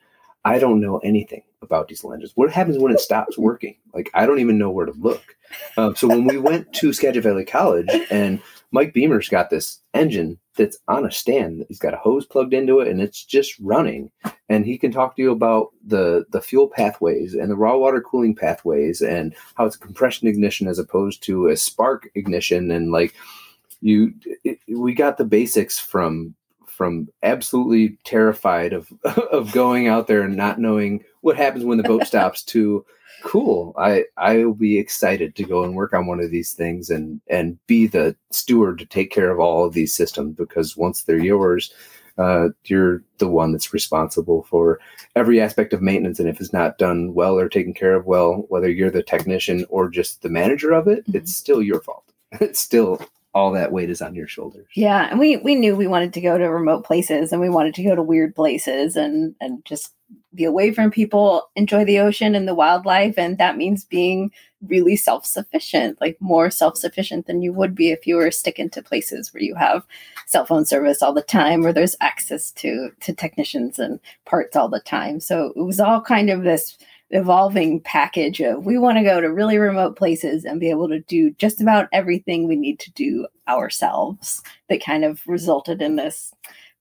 [0.44, 2.32] I don't know anything about diesel engines.
[2.34, 3.76] What happens when it stops working?
[3.92, 5.36] Like I don't even know where to look.
[5.76, 10.38] Um, so when we went to Skagit Valley College and Mike Beamer's got this engine
[10.56, 11.64] that's on a stand.
[11.68, 14.10] He's got a hose plugged into it and it's just running.
[14.48, 18.00] And he can talk to you about the the fuel pathways and the raw water
[18.00, 23.14] cooling pathways and how it's compression ignition as opposed to a spark ignition and like
[23.80, 24.12] you
[24.44, 26.34] it, we got the basics from
[26.66, 28.92] from absolutely terrified of
[29.32, 32.84] of going out there and not knowing what happens when the boat stops to
[33.22, 36.88] cool i i will be excited to go and work on one of these things
[36.88, 41.02] and and be the steward to take care of all of these systems because once
[41.02, 41.72] they're yours
[42.18, 44.80] uh, you're the one that's responsible for
[45.14, 46.18] every aspect of maintenance.
[46.18, 49.64] And if it's not done well or taken care of well whether you're the technician
[49.68, 51.16] or just the manager of it mm-hmm.
[51.16, 52.04] it's still your fault.
[52.40, 53.00] It's still
[53.38, 54.66] all that weight is on your shoulders.
[54.74, 57.74] Yeah, and we we knew we wanted to go to remote places and we wanted
[57.74, 59.94] to go to weird places and and just
[60.34, 64.30] be away from people, enjoy the ocean and the wildlife and that means being
[64.66, 69.32] really self-sufficient, like more self-sufficient than you would be if you were sticking to places
[69.32, 69.86] where you have
[70.26, 74.68] cell phone service all the time where there's access to to technicians and parts all
[74.68, 75.20] the time.
[75.20, 76.76] So it was all kind of this
[77.10, 81.00] evolving package of we want to go to really remote places and be able to
[81.00, 86.32] do just about everything we need to do ourselves that kind of resulted in this.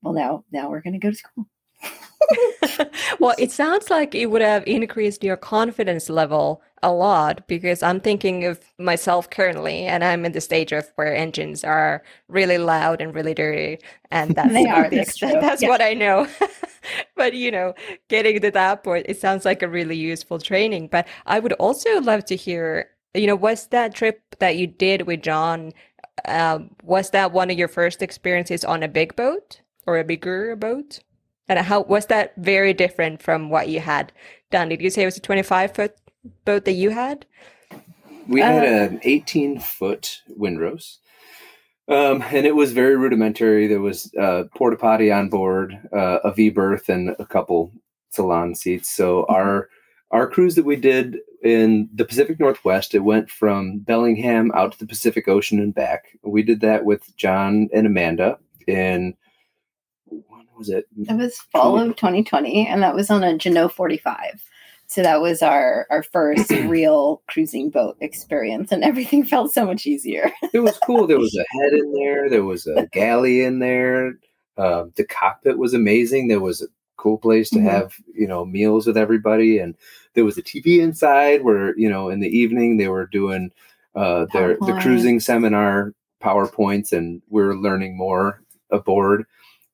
[0.02, 1.48] Well now now we're going to go to school.
[3.20, 8.00] Well it sounds like it would have increased your confidence level a lot because i'm
[8.00, 13.02] thinking of myself currently and i'm in the stage of where engines are really loud
[13.02, 13.80] and really dirty
[14.12, 15.70] and that's they are the extent that's yeah.
[15.70, 16.28] what i know
[17.15, 17.73] but you know,
[18.08, 20.88] getting to that point, it sounds like a really useful training.
[20.88, 25.04] But I would also love to hear, you know, was that trip that you did
[25.04, 25.73] with John,
[26.26, 30.56] um, was that one of your first experiences on a big boat or a bigger
[30.56, 31.00] boat?
[31.50, 34.12] And how was that very different from what you had
[34.52, 34.69] done?
[34.69, 35.95] Did you say it was a 25 foot
[36.43, 37.26] boat that you had?
[38.28, 40.97] We had uh, an 18 foot windrose.
[41.89, 43.67] Um, and it was very rudimentary.
[43.67, 47.71] There was uh, porta potty on board, uh, a V berth, and a couple
[48.10, 48.89] salon seats.
[48.89, 49.34] So mm-hmm.
[49.34, 49.69] our
[50.12, 54.80] our cruise that we did in the Pacific Northwest, it went from Bellingham out to
[54.80, 56.17] the Pacific Ocean and back.
[56.23, 59.15] We did that with John and Amanda in
[60.06, 60.88] when was it?
[60.97, 64.43] It was fall of 2020, and that was on a Jeanneau 45.
[64.88, 69.86] So that was our our first real cruising boat experience, and everything felt so much
[69.86, 70.32] easier.
[70.54, 71.08] it was cool.
[71.08, 72.30] There was a head in there.
[72.30, 74.13] There was a galley in there.
[74.58, 76.28] Uh, the cockpit was amazing.
[76.28, 77.67] There was a cool place to mm-hmm.
[77.67, 79.76] have you know meals with everybody, and
[80.13, 83.52] there was a TV inside where you know in the evening they were doing
[83.93, 89.26] uh, their the cruising seminar powerpoints, and we are learning more aboard.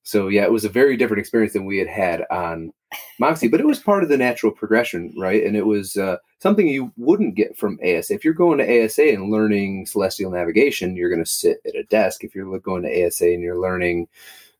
[0.03, 2.73] So yeah, it was a very different experience than we had had on
[3.19, 5.43] Moxie, but it was part of the natural progression, right?
[5.43, 8.13] And it was uh, something you wouldn't get from ASA.
[8.13, 11.83] If you're going to ASA and learning celestial navigation, you're going to sit at a
[11.83, 12.23] desk.
[12.23, 14.07] If you're going to ASA and you're learning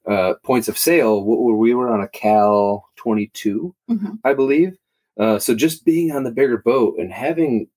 [0.07, 4.13] uh, points of sale sail, we were on a Cal 22, mm-hmm.
[4.23, 4.77] I believe.
[5.19, 7.67] Uh, so just being on the bigger boat and having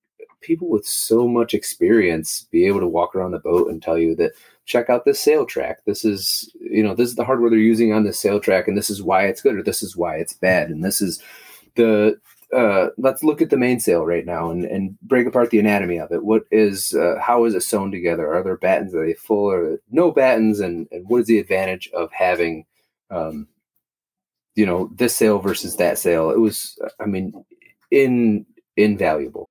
[0.40, 4.14] people with so much experience be able to walk around the boat and tell you
[4.14, 4.32] that
[4.66, 5.76] check out this sail Sailtrack.
[5.86, 8.76] This is, you know, this is the hardware they're using on this sail Sailtrack, and
[8.76, 11.22] this is why it's good, or this is why it's bad, and this is
[11.76, 12.20] the.
[12.54, 16.12] Uh, let's look at the mainsail right now and, and break apart the anatomy of
[16.12, 16.24] it.
[16.24, 18.32] What is uh, how is it sewn together?
[18.32, 18.94] Are there battens?
[18.94, 20.60] Are they full or no battens?
[20.60, 22.64] And, and what is the advantage of having,
[23.10, 23.48] um,
[24.54, 26.30] you know, this sail versus that sail?
[26.30, 27.32] It was, I mean,
[27.90, 29.50] in invaluable.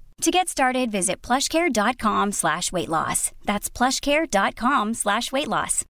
[0.21, 3.31] To get started, visit plushcare.com slash weight loss.
[3.43, 5.83] That's plushcare.com slash weight loss.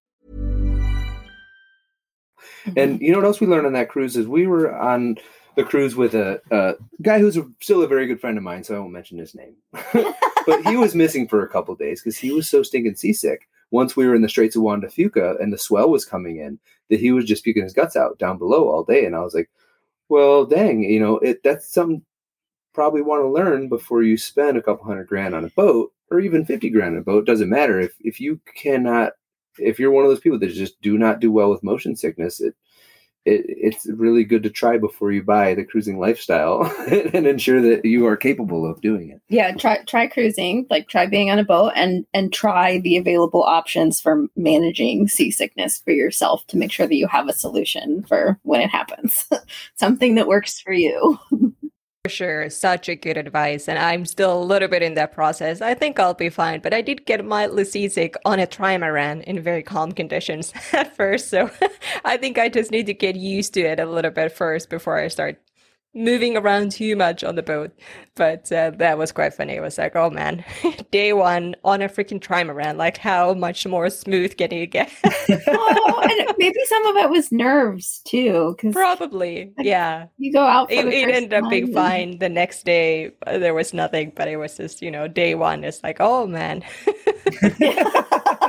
[2.64, 2.78] Mm-hmm.
[2.78, 5.16] And you know what else we learned on that cruise is we were on
[5.54, 8.64] the cruise with a, a guy who's a, still a very good friend of mine,
[8.64, 9.56] so I won't mention his name.
[9.92, 13.46] but he was missing for a couple days because he was so stinking seasick.
[13.70, 16.38] Once we were in the Straits of Juan de Fuca and the swell was coming
[16.38, 19.04] in, that he was just puking his guts out down below all day.
[19.04, 19.50] And I was like,
[20.08, 22.02] well, dang, you know, it that's something
[22.72, 26.20] probably want to learn before you spend a couple hundred grand on a boat or
[26.20, 27.80] even 50 grand on a boat doesn't matter.
[27.80, 29.12] If if you cannot
[29.58, 32.40] if you're one of those people that just do not do well with motion sickness
[32.40, 32.54] it,
[33.24, 37.84] it it's really good to try before you buy the cruising lifestyle and ensure that
[37.84, 39.20] you are capable of doing it.
[39.28, 43.42] Yeah try try cruising like try being on a boat and and try the available
[43.42, 48.38] options for managing seasickness for yourself to make sure that you have a solution for
[48.42, 49.28] when it happens.
[49.76, 51.18] Something that works for you
[52.04, 53.68] For sure, such a good advice.
[53.68, 55.60] And I'm still a little bit in that process.
[55.60, 56.58] I think I'll be fine.
[56.58, 61.28] But I did get mildly seasick on a trimaran in very calm conditions at first.
[61.28, 61.48] So
[62.04, 64.98] I think I just need to get used to it a little bit first before
[64.98, 65.40] I start
[65.94, 67.72] moving around too much on the boat.
[68.14, 69.54] But uh, that was quite funny.
[69.54, 70.44] It was like, oh man,
[70.90, 72.76] day one on a freaking trimaran.
[72.76, 74.92] Like, how much more smooth can you get?
[75.48, 78.56] oh, and maybe some of it was nerves too.
[78.60, 80.06] Cause Probably, yeah.
[80.18, 80.70] You go out.
[80.70, 82.18] it, it ended up being fine.
[82.18, 85.64] The next day, there was nothing, but it was just, you know, day one.
[85.64, 86.62] It's like, oh man.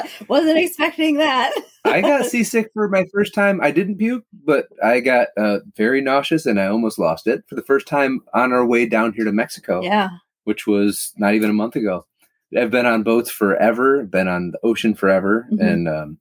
[0.28, 1.52] Wasn't expecting that.
[1.84, 3.60] I got seasick for my first time.
[3.60, 7.54] I didn't puke, but I got uh, very nauseous and I almost lost it for
[7.54, 9.82] the first time on our way down here to Mexico.
[9.82, 10.10] Yeah.
[10.44, 12.06] Which was not even a month ago.
[12.56, 15.64] I've been on boats forever, been on the ocean forever, mm-hmm.
[15.64, 16.18] and um,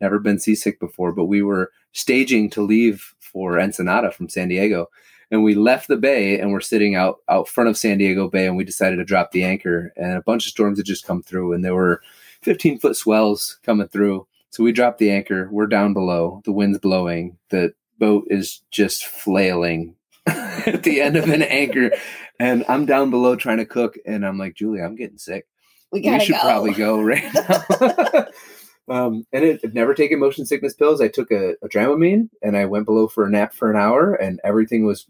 [0.00, 1.12] never been seasick before.
[1.12, 4.88] But we were staging to leave for Ensenada from San Diego.
[5.30, 8.46] and we left the bay and we're sitting out out front of San Diego Bay
[8.46, 11.22] and we decided to drop the anchor and a bunch of storms had just come
[11.22, 12.00] through and there were
[12.42, 14.26] 15 foot swells coming through.
[14.50, 15.48] So we drop the anchor.
[15.50, 16.40] We're down below.
[16.44, 17.36] The wind's blowing.
[17.50, 19.94] The boat is just flailing
[20.26, 21.90] at the end of an anchor.
[22.40, 23.96] And I'm down below trying to cook.
[24.06, 25.46] And I'm like, Julie, I'm getting sick.
[25.92, 26.40] We gotta should go.
[26.40, 28.26] probably go right now.
[29.06, 31.00] um, and it, I've never taken motion sickness pills.
[31.00, 34.14] I took a, a Dramamine and I went below for a nap for an hour
[34.14, 35.06] and everything was,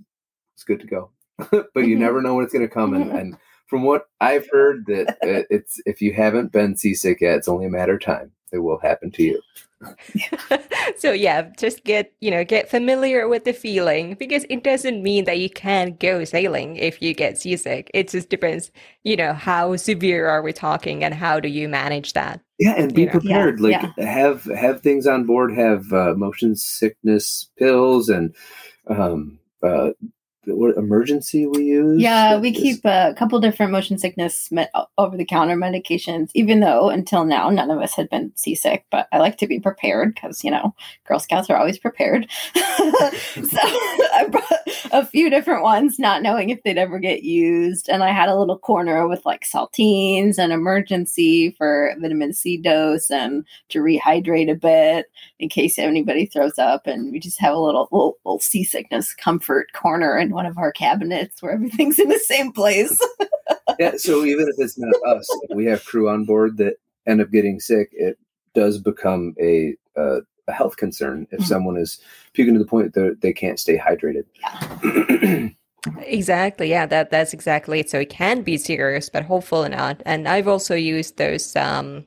[0.56, 1.10] was good to go.
[1.50, 1.98] but you Mhm.
[1.98, 2.94] never know when it's going to come.
[2.94, 3.36] And, and
[3.68, 7.66] from what I've heard that uh, it's, if you haven't been seasick yet, it's only
[7.66, 8.32] a matter of time.
[8.50, 9.40] It will happen to you.
[10.96, 15.24] so yeah, just get you know get familiar with the feeling because it doesn't mean
[15.24, 17.90] that you can't go sailing if you get seasick.
[17.94, 18.72] It just depends,
[19.04, 22.40] you know, how severe are we talking and how do you manage that.
[22.58, 23.12] Yeah, and be You know.
[23.12, 23.60] prepared.
[23.60, 25.54] Yeah, like have have things on board.
[25.54, 28.34] Have uh, motion sickness pills and
[28.88, 29.90] um, uh,
[30.56, 32.00] what emergency we use.
[32.00, 34.50] Yeah, we Is- keep a couple different motion sickness
[34.96, 38.84] over the counter medications, even though until now none of us had been seasick.
[38.90, 40.74] But I like to be prepared because, you know,
[41.06, 42.26] Girl Scouts are always prepared.
[42.54, 43.58] so
[44.14, 47.88] I brought a few different ones, not knowing if they'd ever get used.
[47.88, 53.10] And I had a little corner with like saltines and emergency for vitamin C dose
[53.10, 55.06] and to rehydrate a bit
[55.38, 56.86] in case anybody throws up.
[56.86, 60.72] And we just have a little, little, little seasickness comfort corner in one of our
[60.72, 62.98] cabinets where everything's in the same place.
[63.78, 63.96] yeah.
[63.96, 66.76] So even if it's not us, we have crew on board that
[67.06, 68.18] end up getting sick, it
[68.54, 71.44] does become a uh, a health concern if Mhm.
[71.44, 72.00] someone is
[72.32, 74.24] puking to the point that they can't stay hydrated.
[76.02, 76.68] Exactly.
[76.68, 77.88] Yeah, that that's exactly it.
[77.88, 80.02] So it can be serious, but hopefully not.
[80.04, 82.04] And I've also used those um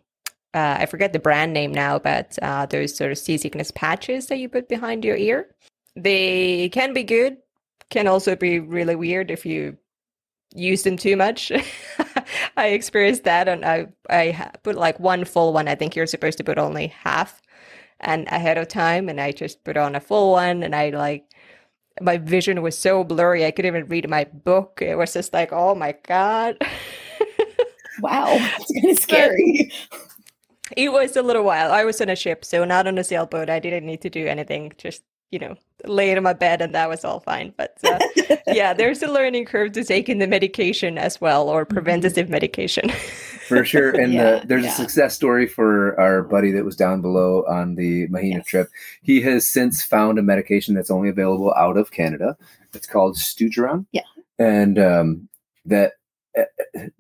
[0.54, 4.38] uh, I forget the brand name now, but uh, those sort of seasickness patches that
[4.38, 5.48] you put behind your ear.
[5.96, 7.38] They can be good,
[7.90, 9.78] can also be really weird if you
[10.54, 11.52] use them too much.
[12.58, 15.68] I experienced that, and I I put like one full one.
[15.68, 17.42] I think you're supposed to put only half,
[18.02, 21.26] and ahead of time, and I just put on a full one, and I like
[22.02, 24.80] my vision was so blurry I couldn't even read my book.
[24.82, 26.58] It was just like, oh my god.
[28.02, 29.72] wow, it's kind of scary.
[30.78, 31.72] it was a little while.
[31.72, 33.50] I was on a ship, so not on a sailboat.
[33.50, 34.74] I didn't need to do anything.
[34.78, 35.56] Just you know,
[35.86, 37.54] lay in my bed, and that was all fine.
[37.58, 38.00] But uh,
[38.48, 42.90] yeah, there's a learning curve to taking the medication as well, or preventative medication.
[43.48, 43.90] for sure.
[43.92, 44.72] And Yeah, uh, there's yeah.
[44.72, 48.46] a success story for our buddy that was down below on the Mahina Yes.
[48.48, 48.70] trip.
[49.02, 52.38] He has since found a medication that's only available out of Canada.
[52.74, 53.86] It's called Stugeron.
[53.92, 54.04] Yeah.
[54.38, 55.30] And um,
[55.66, 55.94] that
[56.38, 56.44] uh,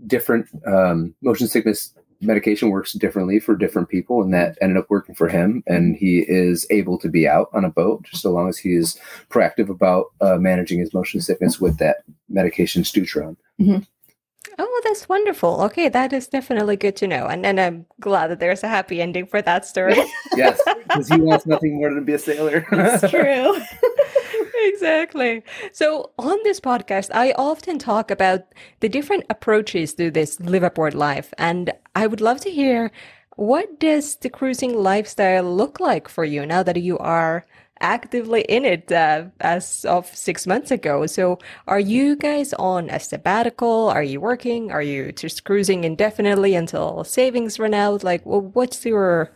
[0.08, 5.16] different um, motion sickness medication works differently for different people, and that ended up working
[5.16, 5.64] for him.
[5.68, 8.74] And he is able to be out on a boat just so long as he
[8.74, 9.00] is
[9.30, 11.98] proactive about uh, managing his motion sickness with that
[12.30, 13.38] medication, Stugeron.
[14.58, 15.62] Oh, that's wonderful.
[15.62, 19.02] Okay, that is definitely good to know, and and I'm glad that there's a happy
[19.02, 19.96] ending for that story.
[20.36, 22.66] Yes, because he wants nothing more than to be a sailor.
[22.72, 23.60] It's true.
[24.70, 25.44] exactly.
[25.74, 28.44] So, on this podcast, I often talk about
[28.80, 32.92] the different approaches to this live aboard life, and I would love to hear
[33.36, 37.46] what does the cruising lifestyle look like for you now that you are
[37.82, 41.06] actively in it uh, as of six months ago.
[41.06, 43.90] So, are you guys on a sabbatical?
[43.90, 44.72] Are you working?
[44.72, 48.04] Are you just cruising indefinitely until savings run out?
[48.04, 49.32] Like, well, what's your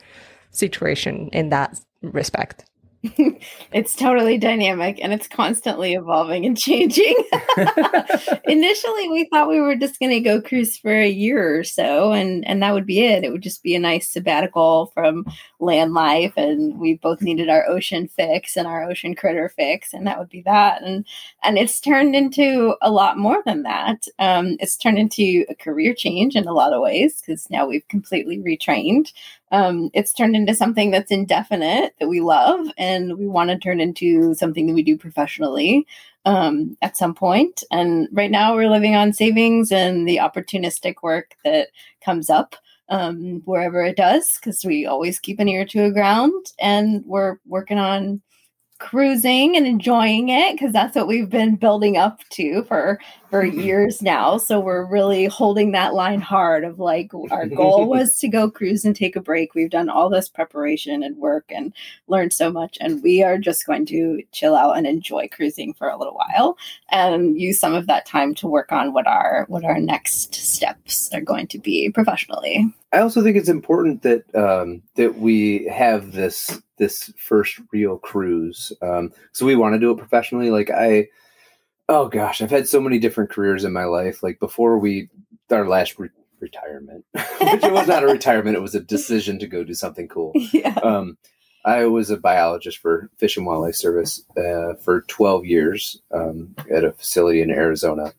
[0.51, 2.65] situation in that respect?
[3.71, 7.15] it's totally dynamic and it's constantly evolving and changing.
[8.45, 12.11] Initially, we thought we were just going to go cruise for a year or so,
[12.11, 13.23] and and that would be it.
[13.23, 15.25] It would just be a nice sabbatical from
[15.59, 20.07] land life, and we both needed our ocean fix and our ocean critter fix, and
[20.07, 20.81] that would be that.
[20.81, 21.05] And
[21.43, 24.05] and it's turned into a lot more than that.
[24.19, 27.87] Um, it's turned into a career change in a lot of ways because now we've
[27.87, 29.11] completely retrained
[29.51, 33.79] um, it's turned into something that's indefinite that we love and we want to turn
[33.79, 35.85] into something that we do professionally
[36.25, 37.63] um, at some point.
[37.71, 41.69] And right now we're living on savings and the opportunistic work that
[42.03, 42.55] comes up
[42.89, 47.37] um, wherever it does, because we always keep an ear to the ground and we're
[47.45, 48.21] working on
[48.79, 52.99] cruising and enjoying it because that's what we've been building up to for
[53.29, 54.37] for years now.
[54.37, 58.83] So we're really holding that line hard of like our goal was to go cruise
[58.83, 59.55] and take a break.
[59.55, 61.73] We've done all this preparation and work and
[62.07, 65.87] learned so much and we are just going to chill out and enjoy cruising for
[65.87, 66.57] a little while
[66.89, 71.09] and use some of that time to work on what our what our next steps
[71.13, 72.65] are going to be professionally.
[72.91, 78.71] I also think it's important that um, that we have this this first real cruise.
[78.81, 80.49] Um, so we want to do it professionally.
[80.49, 81.07] Like I,
[81.87, 84.23] Oh gosh, I've had so many different careers in my life.
[84.23, 85.09] Like before we
[85.51, 86.09] our last re-
[86.39, 90.07] retirement, which it was not a retirement, it was a decision to go do something
[90.07, 90.33] cool.
[90.51, 90.73] Yeah.
[90.81, 91.17] Um,
[91.63, 96.83] I was a biologist for Fish and Wildlife Service uh, for 12 years um, at
[96.83, 98.13] a facility in Arizona.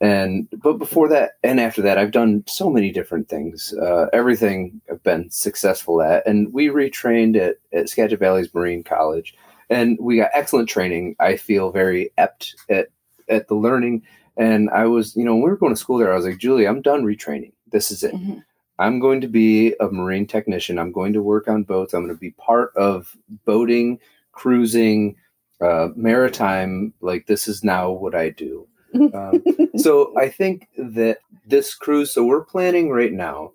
[0.00, 3.74] And but before that and after that, I've done so many different things.
[3.74, 9.34] Uh, everything I've been successful at, and we retrained at at Skagit Valley's Marine College,
[9.68, 11.16] and we got excellent training.
[11.20, 12.88] I feel very apt at
[13.28, 14.02] at the learning.
[14.36, 16.38] And I was, you know, when we were going to school there, I was like,
[16.38, 17.52] Julie, I'm done retraining.
[17.70, 18.14] This is it.
[18.14, 18.42] Mhm.
[18.78, 20.78] I'm going to be a marine technician.
[20.78, 21.92] I'm going to work on boats.
[21.92, 23.98] I'm going to be part of boating,
[24.32, 25.16] cruising,
[25.60, 26.94] uh, maritime.
[27.02, 28.66] Like this is now what I do.
[28.94, 29.42] Um,
[29.76, 32.10] so I think that this cruise.
[32.12, 33.52] So we're planning right now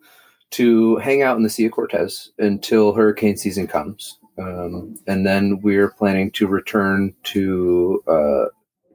[0.52, 5.60] to hang out in the Sea of Cortez until hurricane season comes, um, and then
[5.62, 8.46] we're planning to return to uh,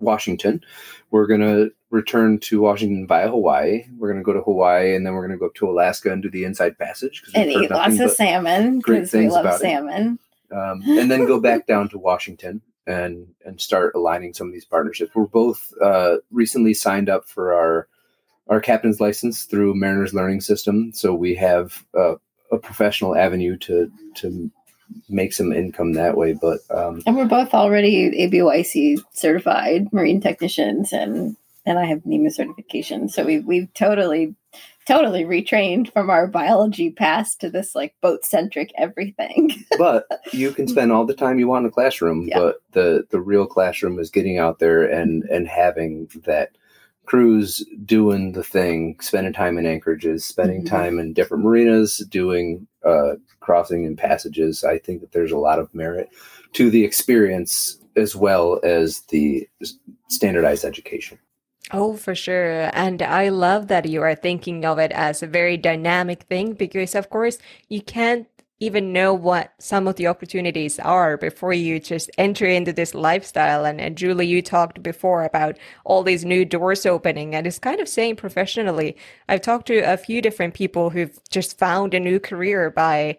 [0.01, 0.62] Washington.
[1.11, 3.84] We're gonna return to Washington via Hawaii.
[3.99, 6.30] We're gonna go to Hawaii, and then we're gonna go up to Alaska and do
[6.30, 10.18] the Inside Passage and eat lots of salmon because we love salmon.
[10.53, 14.64] um, and then go back down to Washington and and start aligning some of these
[14.64, 15.14] partnerships.
[15.14, 17.88] We're both uh, recently signed up for our
[18.49, 22.16] our captain's license through Mariners Learning System, so we have uh,
[22.51, 24.51] a professional avenue to to
[25.09, 26.32] make some income that way.
[26.32, 32.32] But um, And we're both already ABYC certified marine technicians, and and I have NMEA
[32.32, 33.09] certification.
[33.09, 34.34] So we we've totally
[34.91, 39.51] totally retrained from our biology past to this like boat centric everything.
[39.78, 42.38] but you can spend all the time you want in the classroom Yeah.
[42.38, 46.51] but the the real classroom is getting out there and and having that
[47.07, 50.68] cruise doing the thing spending time in anchorages spending Mhm.
[50.68, 55.59] time in different marinas doing uh crossing and passages i think that there's a lot
[55.59, 56.09] of merit
[56.53, 59.49] to the experience as well as the
[60.09, 61.18] standardized education
[61.72, 62.70] Oh, for sure.
[62.72, 66.94] And I love that you are thinking of it as a very dynamic thing because,
[66.94, 67.38] of course,
[67.68, 68.26] you can't
[68.62, 73.64] even know what some of the opportunities are before you just enter into this lifestyle.
[73.64, 77.80] And, and Julie, you talked before about all these new doors opening, and it's kind
[77.80, 78.96] of saying professionally.
[79.28, 83.16] I've talked to a few different people who've just found a new career by,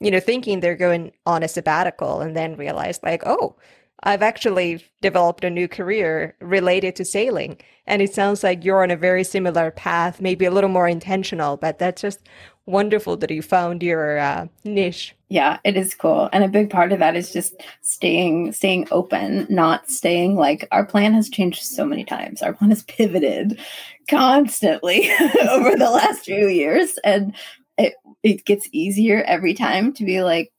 [0.00, 3.56] you know, thinking they're going on a sabbatical and then realized, like, oh,
[4.02, 7.58] I've actually developed a new career related to sailing.
[7.86, 11.56] And it sounds like you're on a very similar path, maybe a little more intentional,
[11.56, 12.20] but that's just
[12.66, 15.14] wonderful that you found your uh, niche.
[15.28, 16.28] yeah, it is cool.
[16.32, 20.84] And a big part of that is just staying staying open, not staying like our
[20.86, 22.42] plan has changed so many times.
[22.42, 23.60] Our plan has pivoted
[24.08, 25.10] constantly
[25.50, 26.98] over the last few years.
[27.04, 27.34] And
[27.76, 30.52] it it gets easier every time to be like,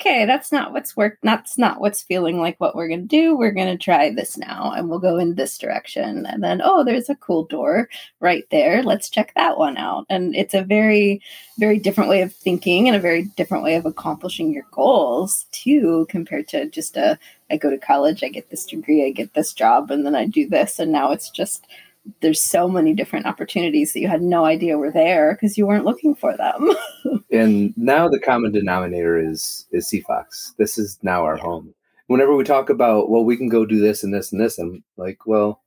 [0.00, 1.18] okay, that's not what's worked.
[1.22, 3.36] That's not what's feeling like what we're going to do.
[3.36, 6.24] We're going to try this now and we'll go in this direction.
[6.24, 7.88] And then, oh, there's a cool door
[8.20, 8.82] right there.
[8.82, 10.06] Let's check that one out.
[10.08, 11.20] And it's a very,
[11.58, 16.06] very different way of thinking and a very different way of accomplishing your goals too,
[16.08, 17.18] compared to just a,
[17.50, 20.26] I go to college, I get this degree, I get this job, and then I
[20.26, 20.78] do this.
[20.78, 21.66] And now it's just,
[22.20, 25.84] there's so many different opportunities that you had no idea were there because you weren't
[25.84, 26.70] looking for them.
[27.32, 30.54] and now the common denominator is is Fox.
[30.58, 31.74] This is now our home.
[32.06, 34.82] Whenever we talk about, well, we can go do this and this and this, I'm
[34.96, 35.62] like, well,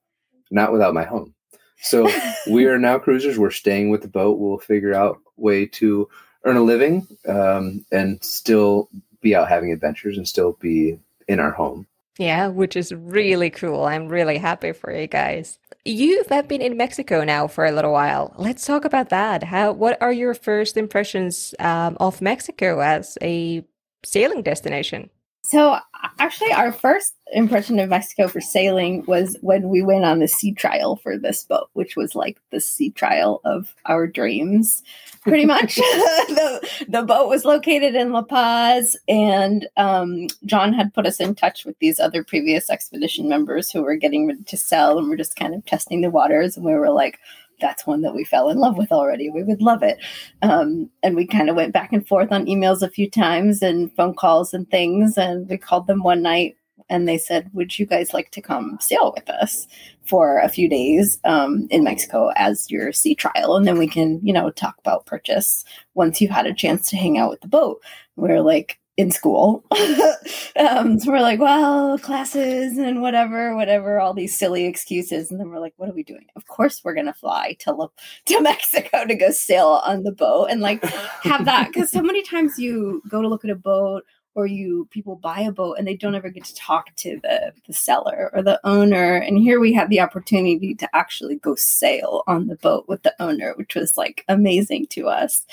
[0.52, 1.34] not without my home.
[1.78, 2.10] So
[2.50, 3.38] we are now cruisers.
[3.38, 4.40] We're staying with the boat.
[4.40, 6.10] We'll figure out way to
[6.46, 8.90] earn a living um, and still
[9.22, 11.88] be out having adventures and still be in our home.
[12.20, 13.86] Yeah, which is really cool.
[13.86, 15.58] I'm really happy for you guys.
[15.84, 18.34] You have been in Mexico now for a little while.
[18.38, 19.44] Let's talk about that.
[19.44, 23.66] How, what are your first impressions um, of Mexico as a
[24.06, 25.10] sailing destination?
[25.54, 25.78] So,
[26.18, 30.52] actually, our first impression of Mexico for sailing was when we went on the sea
[30.52, 34.82] trial for this boat, which was like the sea trial of our dreams,
[35.22, 35.76] pretty much.
[35.76, 41.36] the, the boat was located in La Paz, and um, John had put us in
[41.36, 45.18] touch with these other previous expedition members who were getting ready to sell, and we're
[45.18, 46.58] just kind of testing the waters.
[46.58, 47.20] And we were like,
[47.60, 49.30] that's one that we fell in love with already.
[49.30, 49.98] We would love it.
[50.42, 53.94] Um, and we kind of went back and forth on emails a few times and
[53.96, 55.18] phone calls and things.
[55.18, 56.56] And we called them one night
[56.90, 59.68] and they said, Would you guys like to come sail with us
[60.06, 63.56] for a few days um, in Mexico as your sea trial?
[63.56, 66.98] And then we can, you know, talk about purchase once you've had a chance to
[66.98, 67.82] hang out with the boat.
[68.16, 69.64] We are like, in school.
[70.60, 75.32] um, so we're like, well, classes and whatever, whatever, all these silly excuses.
[75.32, 76.28] And then we're like, what are we doing?
[76.36, 77.88] Of course, we're going to fly to,
[78.26, 80.84] to Mexico to go sail on the boat and like
[81.24, 81.70] have that.
[81.74, 84.04] Because so many times you go to look at a boat
[84.36, 87.54] or you people buy a boat and they don't ever get to talk to the
[87.68, 92.24] the seller or the owner and here we had the opportunity to actually go sail
[92.28, 95.46] on the boat with the owner which was like amazing to us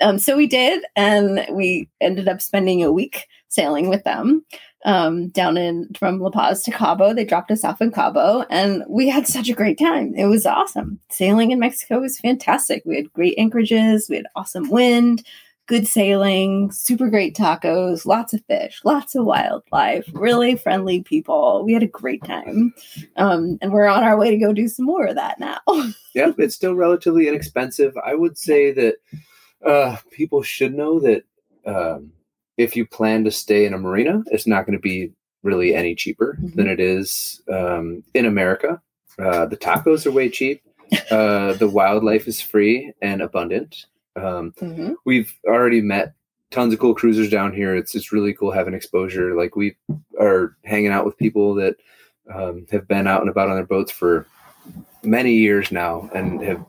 [0.00, 4.44] um, so we did and we ended up spending a week sailing with them
[4.84, 7.14] um, down in from La Paz to Cabo.
[7.14, 10.14] They dropped us off in Cabo, and we had such a great time.
[10.16, 10.98] It was awesome.
[11.10, 12.82] Sailing in Mexico was fantastic.
[12.84, 15.24] We had great anchorages, we had awesome wind,
[15.72, 21.64] good sailing, super great tacos, lots of fish, lots of wildlife, really friendly people.
[21.64, 22.74] We had a great time,
[23.16, 25.60] um, and we're on our way to go do some more of that now.
[26.14, 27.96] yeah, it's still relatively inexpensive.
[28.04, 28.96] I would say that
[29.64, 31.24] uh, people should know that.
[31.64, 32.12] Um,
[32.58, 35.10] if you plan to stay in a marina, it's not going to be
[35.42, 36.54] really any cheaper mm-hmm.
[36.54, 38.78] than it is um, in America.
[39.18, 40.62] Uh, the tacos are way cheap.
[41.10, 43.86] Uh, the wildlife is free and abundant.
[44.16, 44.92] Um, mm-hmm.
[45.04, 46.14] We've already met
[46.50, 47.74] tons of cool cruisers down here.
[47.74, 49.34] It's it's really cool having exposure.
[49.34, 49.76] Like we
[50.20, 51.76] are hanging out with people that
[52.32, 54.26] um, have been out and about on their boats for
[55.02, 56.64] many years now and have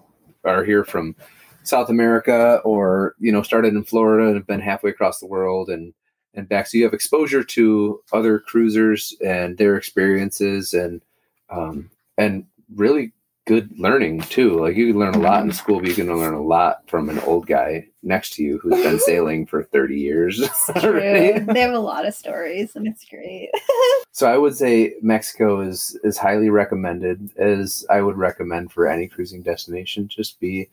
[0.46, 1.16] are here from
[1.64, 5.70] South America or you know started in Florida and have been halfway across the world
[5.70, 5.94] and
[6.34, 6.68] and back.
[6.68, 11.02] So you have exposure to other cruisers and their experiences and
[11.50, 13.14] um, and really
[13.46, 14.60] good learning too.
[14.60, 17.10] Like you can learn a lot in school, but you can learn a lot from
[17.10, 20.38] an old guy next to you who's been sailing for 30 years.
[20.80, 21.00] True.
[21.00, 23.50] They have a lot of stories and it's great.
[24.12, 29.08] so I would say Mexico is is highly recommended as I would recommend for any
[29.08, 30.08] cruising destination.
[30.08, 30.70] Just be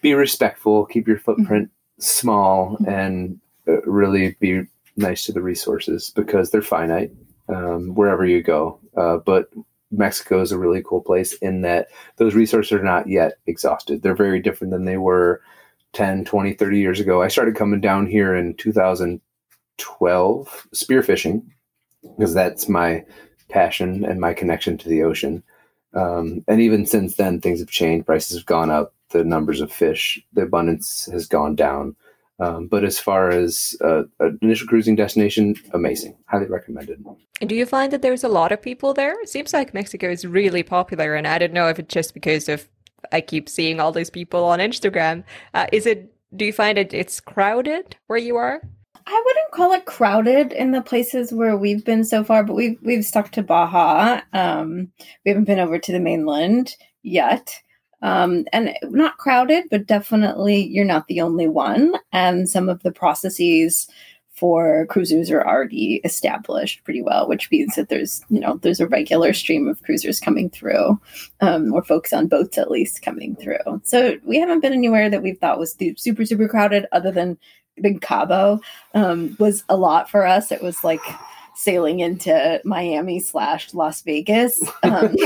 [0.00, 2.02] be respectful, keep your footprint mm-hmm.
[2.02, 2.88] small, mm-hmm.
[2.88, 4.62] and uh, really be
[4.96, 7.12] nice to the resources because they're finite
[7.48, 8.80] um, wherever you go.
[8.96, 9.48] Uh, but
[9.90, 14.02] Mexico is a really cool place in that those resources are not yet exhausted.
[14.02, 15.40] They're very different than they were
[15.94, 17.22] 10, 20, 30 years ago.
[17.22, 21.42] I started coming down here in 2012 spearfishing
[22.16, 23.04] because that's my
[23.48, 25.42] passion and my connection to the ocean.
[25.94, 28.06] Um, and even since then, things have changed.
[28.06, 31.96] Prices have gone up the numbers of fish, the abundance has gone down.
[32.40, 37.04] Um, but as far as uh, an initial cruising destination, amazing, highly recommended.
[37.40, 39.20] And do you find that there's a lot of people there?
[39.20, 42.48] It seems like Mexico is really popular, and I don't know if it's just because
[42.48, 42.68] of
[43.12, 45.24] I keep seeing all these people on Instagram.
[45.54, 46.12] Uh, is it?
[46.36, 48.60] Do you find it it's crowded where you are?
[49.06, 52.78] I wouldn't call it crowded in the places where we've been so far, but we've
[52.82, 54.20] we've stuck to Baja.
[54.32, 54.92] Um,
[55.24, 57.62] we haven't been over to the mainland yet
[58.02, 61.94] um, and not crowded, but definitely you're not the only one.
[62.12, 63.88] And some of the processes
[64.38, 68.86] for cruisers are already established pretty well, which means that there's you know there's a
[68.86, 71.00] regular stream of cruisers coming through,
[71.40, 73.80] um, or folks on boats at least coming through.
[73.82, 77.36] So we haven't been anywhere that we thought was super super crowded, other than
[77.80, 78.60] Big Cabo
[78.94, 80.52] um, was a lot for us.
[80.52, 81.00] It was like
[81.58, 84.62] sailing into Miami slash Las Vegas.
[84.84, 85.16] Um,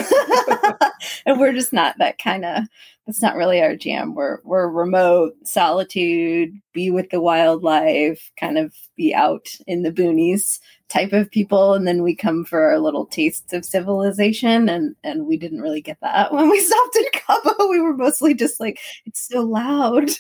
[1.26, 2.64] and we're just not that kind of
[3.07, 4.14] that's not really our jam.
[4.14, 10.59] We're we're remote, solitude, be with the wildlife, kind of be out in the boonies
[10.89, 11.74] type of people.
[11.74, 15.83] And then we come for our little tastes of civilization and and we didn't really
[15.83, 16.33] get that.
[16.33, 20.11] When we stopped in Cabo, we were mostly just like, it's so loud.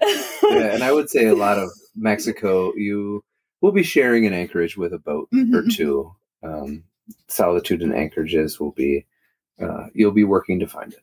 [0.00, 3.24] yeah, and I would say a lot of Mexico, you
[3.64, 5.54] we'll be sharing an anchorage with a boat mm-hmm.
[5.54, 6.14] or two.
[6.42, 6.84] Um,
[7.28, 9.06] solitude and anchorages will be
[9.58, 11.00] uh, you'll be working to find it.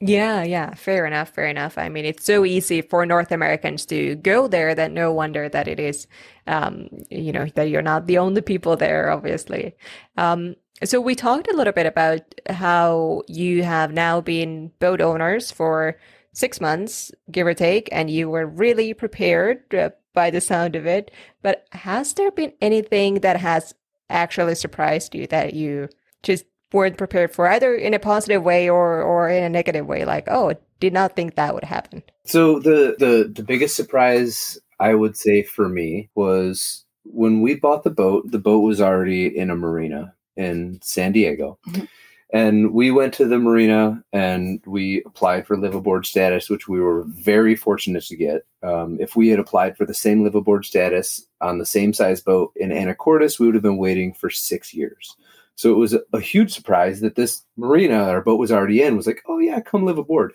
[0.00, 1.76] Yeah, yeah, fair enough, fair enough.
[1.76, 5.68] I mean, it's so easy for North Americans to go there that no wonder that
[5.68, 6.06] it is,
[6.46, 9.76] um, you know, that you're not the only people there, obviously.
[10.16, 15.50] Um, so we talked a little bit about how you have now been boat owners
[15.50, 15.98] for
[16.32, 20.86] six months, give or take, and you were really prepared uh, by the sound of
[20.86, 21.10] it.
[21.42, 23.74] But has there been anything that has
[24.08, 25.88] actually surprised you that you
[26.22, 30.04] just weren't prepared for, either in a positive way or or in a negative way?
[30.04, 32.02] Like, oh, did not think that would happen.
[32.24, 37.84] So the the the biggest surprise I would say for me was when we bought
[37.84, 38.30] the boat.
[38.30, 41.58] The boat was already in a marina in San Diego.
[41.68, 41.84] Mm-hmm.
[42.32, 46.80] And we went to the marina and we applied for live aboard status, which we
[46.80, 48.46] were very fortunate to get.
[48.62, 52.20] Um, if we had applied for the same live aboard status on the same size
[52.20, 55.16] boat in Anacortes, we would have been waiting for six years.
[55.56, 58.96] So it was a, a, huge surprise that this marina our boat was already in
[58.96, 60.32] was like, oh yeah, come live aboard.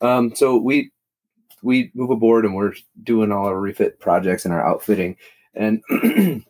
[0.00, 0.90] Um, so we
[1.62, 5.16] we move aboard and we're doing all our refit projects and our outfitting,
[5.54, 5.82] and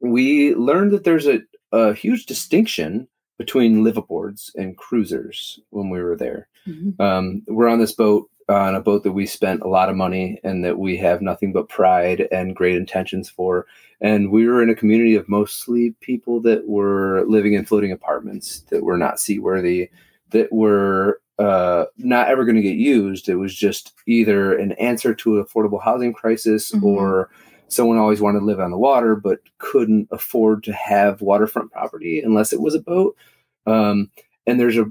[0.00, 1.40] we learned that there's a,
[1.72, 3.08] a huge distinction
[3.38, 6.48] between liveaboards and cruisers when we were there.
[6.66, 7.00] Mm-hmm.
[7.00, 10.38] Um, we're on this boat on a boat that we spent a lot of money
[10.44, 13.66] and that we have nothing but pride and great intentions for.
[14.00, 18.60] And we were in a community of mostly people that were living in floating apartments
[18.70, 19.90] that were not seaworthy,
[20.30, 23.28] that were uh, not ever going to get used.
[23.28, 26.86] It was just either an answer to an affordable housing crisis mm-hmm.
[26.86, 27.30] or
[27.68, 32.20] someone always wanted to live on the water but couldn't afford to have waterfront property
[32.20, 33.16] unless it was a boat.
[33.66, 34.10] Um,
[34.46, 34.90] and there's a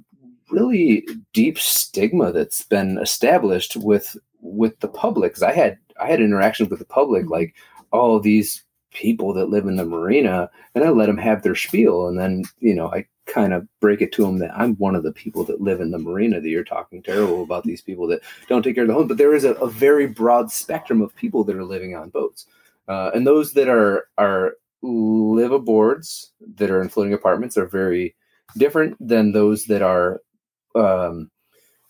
[0.51, 5.31] really deep stigma that's been established with with the public.
[5.31, 7.33] Because I had I had interactions with the public, mm-hmm.
[7.33, 7.55] like,
[7.93, 12.07] oh, these people that live in the marina, and I let them have their spiel,
[12.07, 15.01] and then you know I kind of break it to them that I'm one of
[15.01, 18.21] the people that live in the marina that you're talking terrible about these people that
[18.47, 19.07] don't take care of the home.
[19.07, 22.45] But there is a, a very broad spectrum of people that are living on boats,
[22.87, 28.15] uh, and those that are are live aboards that are in floating apartments are very
[28.57, 30.21] different than those that are
[30.75, 31.31] um,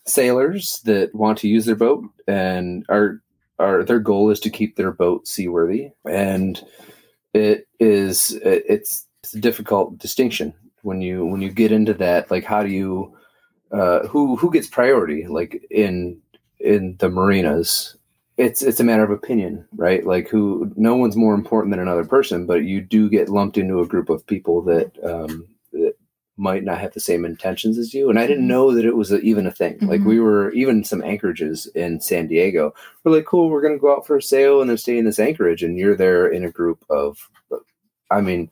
[0.05, 3.21] sailors that want to use their boat and are
[3.59, 5.91] are their goal is to keep their boat seaworthy.
[6.09, 6.61] And
[7.33, 12.43] it is it's, it's a difficult distinction when you when you get into that like
[12.43, 13.15] how do you
[13.71, 16.21] uh, who who gets priority like in
[16.59, 17.97] in the marinas
[18.37, 22.03] it's it's a matter of opinion right like who no one's more important than another
[22.03, 25.93] person but you do get lumped into a group of people that um, that
[26.37, 28.09] might not have the same intentions as you.
[28.09, 28.49] And I didn't mm-hmm.
[28.49, 29.75] know that it was a, even a thing.
[29.75, 29.87] Mm-hmm.
[29.87, 32.73] Like we were even some anchorages in San Diego.
[33.03, 35.05] We're like, cool, we're going to go out for a sail and then stay in
[35.05, 35.63] this anchorage.
[35.63, 37.29] And you're there in a group of,
[38.11, 38.51] I mean,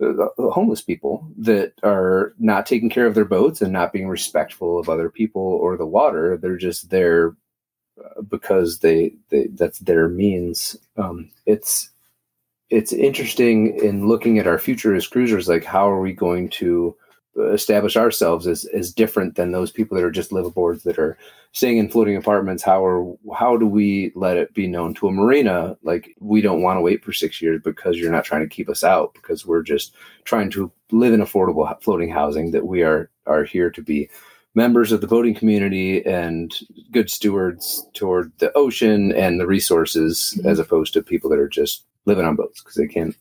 [0.00, 4.78] uh, homeless people that are not taking care of their boats and not being respectful
[4.78, 6.36] of other people or the water.
[6.36, 7.32] They're just there uh,
[8.28, 10.76] because they, they that's their means.
[10.96, 11.90] Um, it's,
[12.68, 16.96] it's interesting in looking at our future as cruisers, like how are we going to
[17.36, 21.18] establish ourselves as as different than those people that are just liveaboards that are
[21.52, 25.12] staying in floating apartments how are how do we let it be known to a
[25.12, 28.54] marina like we don't want to wait for six years because you're not trying to
[28.54, 29.94] keep us out because we're just
[30.24, 34.08] trying to live in affordable floating housing that we are are here to be
[34.56, 36.52] members of the boating community and
[36.90, 40.48] good stewards toward the ocean and the resources mm-hmm.
[40.48, 43.14] as opposed to people that are just living on boats because they can't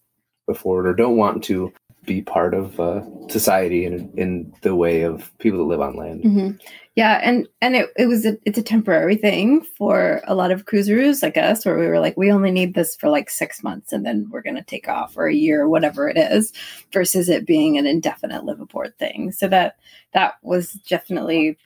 [0.47, 1.71] afford or don't want to
[2.05, 6.23] be part of uh, society in in the way of people that live on land.
[6.23, 6.57] Mm-hmm.
[6.95, 10.65] Yeah, and and it, it was a, it's a temporary thing for a lot of
[10.65, 13.91] cruisers I guess, where we were like, we only need this for like six months,
[13.91, 16.53] and then we're to take off or a year, or whatever it is,
[16.93, 19.31] versus it being an indefinite live aboard thing.
[19.31, 19.77] So that
[20.13, 21.57] that was definitely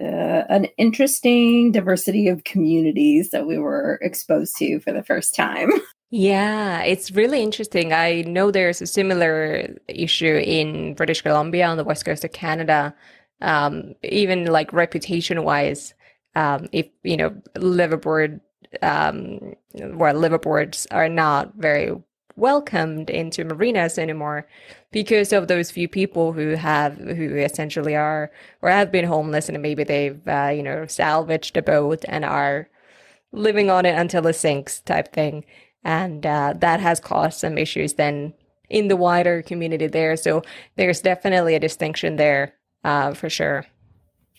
[0.00, 5.70] uh, an interesting diversity of communities that we were exposed to for the first time.
[6.18, 7.92] Yeah, it's really interesting.
[7.92, 12.94] I know there's a similar issue in British Columbia on the west coast of Canada.
[13.42, 15.92] Um, even like reputation wise,
[16.34, 18.40] um, if you know liveaboard,
[18.82, 21.92] um, well, liveaboards are not very
[22.36, 24.46] welcomed into marinas anymore
[24.92, 28.30] because of those few people who have who essentially are
[28.62, 32.68] or have been homeless and maybe they've uh, you know salvaged a boat and are
[33.32, 35.44] living on it until it sinks type thing
[35.84, 38.34] and uh, that has caused some issues then
[38.68, 40.16] in the wider community there.
[40.16, 40.42] So
[40.76, 42.54] there's definitely a distinction there
[42.84, 43.64] uh, for sure.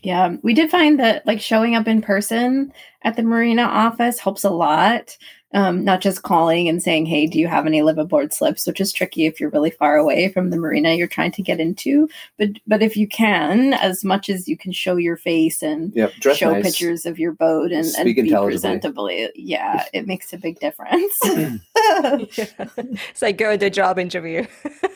[0.03, 2.71] Yeah, we did find that like showing up in person
[3.03, 5.17] at the marina office helps a lot
[5.53, 8.81] um, not just calling and saying, "Hey, do you have any live aboard slips?" Which
[8.81, 12.09] is tricky if you're really far away from the marina you're trying to get into.
[12.37, 16.11] But but if you can, as much as you can show your face and yep,
[16.35, 16.63] show nice.
[16.63, 21.17] pictures of your boat and, and be presentably, yeah, it makes a big difference.
[21.23, 21.57] yeah.
[23.09, 24.45] It's like go to a job interview.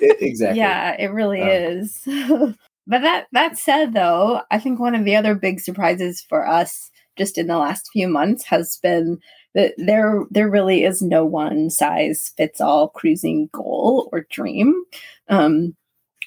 [0.01, 0.59] exactly.
[0.59, 2.01] Yeah, it really um, is.
[2.05, 6.91] but that that said, though, I think one of the other big surprises for us
[7.17, 9.19] just in the last few months has been
[9.53, 14.83] there there really is no one size fits all cruising goal or dream.
[15.27, 15.75] Um,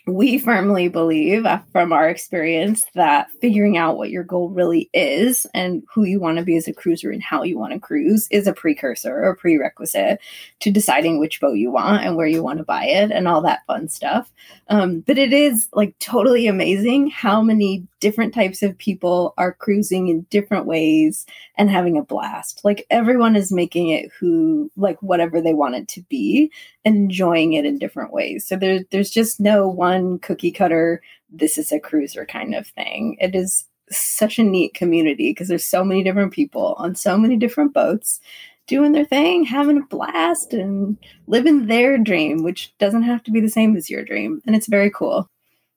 [0.06, 5.46] we firmly believe uh, from our experience that figuring out what your goal really is
[5.54, 8.28] and who you want to be as a cruiser and how you want to cruise
[8.30, 10.20] is a precursor or prerequisite
[10.60, 13.40] to deciding which boat you want and where you want to buy it and all
[13.40, 14.30] that fun stuff.
[14.68, 20.08] Um, but it is like totally amazing how many different types of people are cruising
[20.08, 21.24] in different ways
[21.56, 22.60] and having a blast.
[22.62, 26.52] Like everyone is making it who like whatever they want it to be,
[26.84, 28.46] enjoying it in different ways.
[28.46, 31.00] So there's there's just no one cookie cutter
[31.30, 33.16] this is a cruiser kind of thing.
[33.20, 37.38] It is such a neat community because there's so many different people on so many
[37.38, 38.20] different boats
[38.66, 43.40] doing their thing, having a blast and living their dream, which doesn't have to be
[43.40, 44.42] the same as your dream.
[44.46, 45.26] And it's very cool.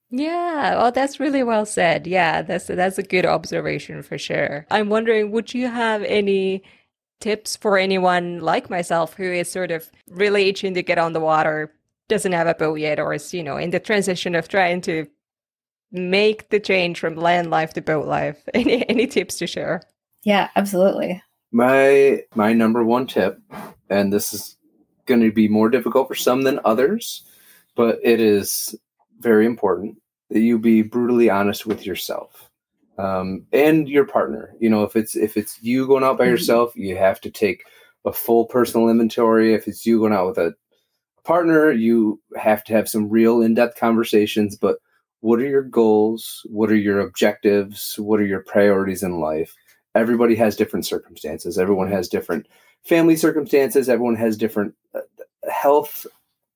[0.10, 2.08] Yeah, well, that's really well said.
[2.08, 4.66] Yeah, that's that's a good observation for sure.
[4.72, 6.64] I'm wondering, would you have any
[7.20, 11.20] tips for anyone like myself who is sort of really itching to get on the
[11.20, 11.74] water,
[12.08, 15.08] doesn't have a boat yet, or is, you know, in the transition of trying to
[15.92, 18.42] make the change from land life to boat life?
[18.54, 19.82] Any any tips to share?
[20.24, 21.22] Yeah, absolutely.
[21.52, 23.40] My my number one tip,
[23.90, 24.56] and this is
[25.06, 27.26] going to be more difficult for some than others,
[27.76, 28.76] but it is
[29.20, 29.98] very important
[30.30, 32.50] that you be brutally honest with yourself
[32.98, 34.54] um, and your partner.
[34.60, 36.32] You know, if it's if it's you going out by mm-hmm.
[36.32, 37.64] yourself, you have to take
[38.06, 39.54] a full personal inventory.
[39.54, 40.56] If it's you going out with a
[41.24, 44.56] partner, you have to have some real in-depth conversations.
[44.56, 44.78] But
[45.22, 46.42] what are your goals?
[46.46, 47.96] What are your objectives?
[47.98, 49.56] What are your priorities in life?
[49.96, 51.58] Everybody has different circumstances.
[51.58, 52.48] Everyone has different
[52.84, 53.90] family circumstances.
[53.90, 55.02] Everyone has different uh,
[55.52, 56.06] health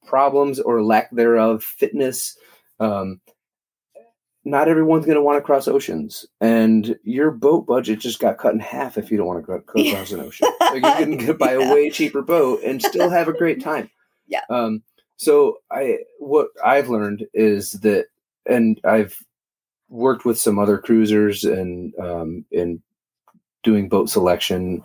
[0.06, 2.38] problems or lack thereof, fitness.
[2.82, 3.22] Um,
[4.44, 8.54] not everyone's going to want to cross oceans, and your boat budget just got cut
[8.54, 10.48] in half if you don't want to cross an ocean.
[10.60, 13.90] Like you can get buy a way cheaper boat and still have a great time.
[14.28, 14.42] Yeah.
[14.50, 14.82] Um,
[15.18, 18.08] so I what I've learned is that,
[18.48, 19.16] and I've
[19.90, 22.82] worked with some other cruisers and um, in
[23.62, 24.84] doing boat selection.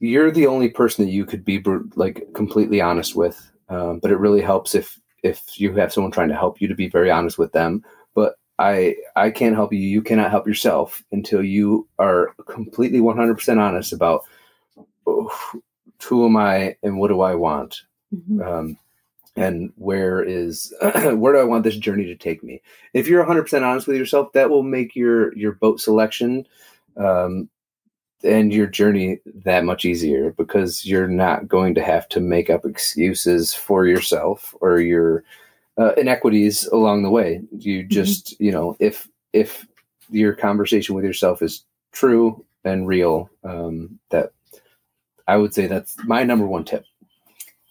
[0.00, 1.64] You're the only person that you could be
[1.96, 6.28] like completely honest with, um, but it really helps if if you have someone trying
[6.28, 7.84] to help you to be very honest with them.
[8.14, 9.78] But I I can't help you.
[9.78, 14.24] You cannot help yourself until you are completely 100% honest about
[15.06, 15.30] oh,
[16.02, 17.82] who am I and what do I want,
[18.14, 18.40] mm-hmm.
[18.42, 18.78] um,
[19.36, 22.60] and where is where do I want this journey to take me.
[22.94, 26.46] If you're 100% honest with yourself, that will make your your boat selection
[26.96, 27.48] um,
[28.24, 32.64] and your journey that much easier because you're not going to have to make up
[32.64, 35.24] excuses for yourself or your
[35.78, 37.40] uh, inequities along the way.
[37.52, 37.88] You mm-hmm.
[37.88, 38.44] just, mm-hmm.
[38.44, 39.66] you know, if if
[40.10, 44.32] your conversation with yourself is true and real, um, that
[45.26, 46.84] I would say that's my number one tip.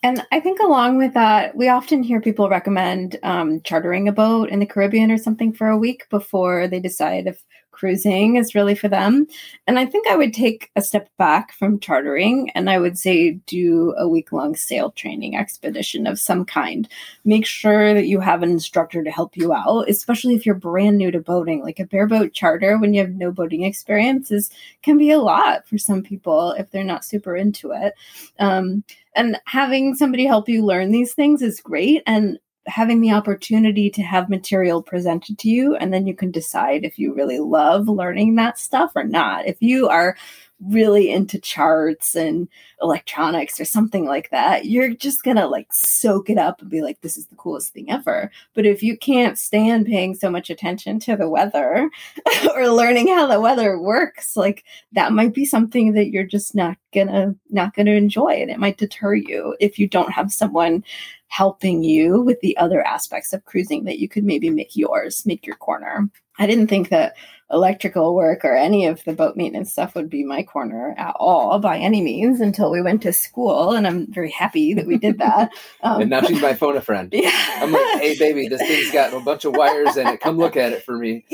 [0.04, 4.50] And I think along with that, we often hear people recommend um, chartering a boat
[4.50, 7.44] in the Caribbean or something for a week before they decide if
[7.78, 9.28] cruising is really for them.
[9.68, 13.34] And I think I would take a step back from chartering and I would say
[13.46, 16.90] do a week long sail training expedition of some kind.
[17.24, 20.98] Make sure that you have an instructor to help you out, especially if you're brand
[20.98, 21.62] new to boating.
[21.62, 24.50] Like a bareboat charter when you have no boating experience is
[24.82, 27.94] can be a lot for some people if they're not super into it.
[28.40, 28.84] Um,
[29.16, 32.02] and having somebody help you learn these things is great.
[32.08, 36.84] And having the opportunity to have material presented to you and then you can decide
[36.84, 39.46] if you really love learning that stuff or not.
[39.46, 40.18] If you are
[40.60, 42.48] really into charts and
[42.82, 47.00] electronics or something like that you're just gonna like soak it up and be like
[47.02, 51.00] this is the coolest thing ever but if you can't stand paying so much attention
[51.00, 51.90] to the weather
[52.56, 56.76] or learning how the weather works like that might be something that you're just not
[56.94, 60.84] gonna not gonna enjoy and it might deter you if you don't have someone
[61.28, 65.46] helping you with the other aspects of cruising that you could maybe make yours, make
[65.46, 66.10] your corner.
[66.40, 67.16] I didn't think that
[67.52, 71.60] electrical work or any of the boat maintenance stuff would be my corner at all
[71.60, 73.72] by any means until we went to school.
[73.72, 75.52] And I'm very happy that we did that.
[75.82, 77.10] Um, and now she's my phone a friend.
[77.14, 77.32] Yeah.
[77.58, 80.20] I'm like, hey, baby, this thing's got a bunch of wires in it.
[80.20, 81.26] Come look at it for me.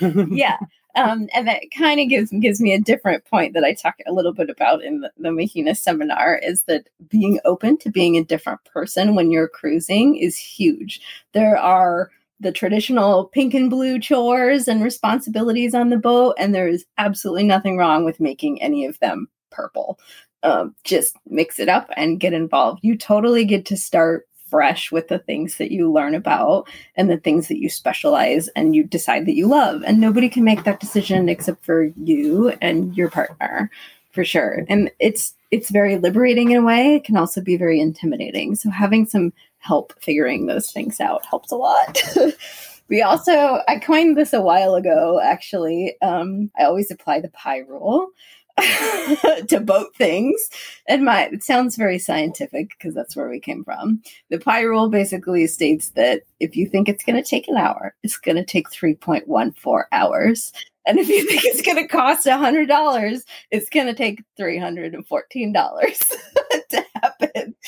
[0.30, 0.58] yeah.
[0.94, 4.12] Um, and that kind of gives gives me a different point that I talk a
[4.12, 8.24] little bit about in the, the Mahina seminar is that being open to being a
[8.24, 11.00] different person when you're cruising is huge.
[11.34, 12.10] There are
[12.40, 17.44] the traditional pink and blue chores and responsibilities on the boat, and there is absolutely
[17.44, 19.98] nothing wrong with making any of them purple.
[20.42, 22.80] Um, just mix it up and get involved.
[22.82, 27.18] You totally get to start fresh with the things that you learn about and the
[27.18, 29.82] things that you specialize and you decide that you love.
[29.84, 33.70] And nobody can make that decision except for you and your partner
[34.12, 34.64] for sure.
[34.68, 36.96] And it's it's very liberating in a way.
[36.96, 38.54] It can also be very intimidating.
[38.54, 42.02] So having some help figuring those things out helps a lot.
[42.88, 45.96] we also I coined this a while ago actually.
[46.02, 48.08] Um, I always apply the pi rule.
[49.46, 50.48] to boat things.
[50.88, 54.02] And my it sounds very scientific because that's where we came from.
[54.30, 57.94] The pi rule basically states that if you think it's going to take an hour,
[58.02, 60.52] it's going to take 3.14 hours.
[60.86, 64.98] And if you think it's going to cost $100, it's going to take $314
[65.28, 66.57] to happen.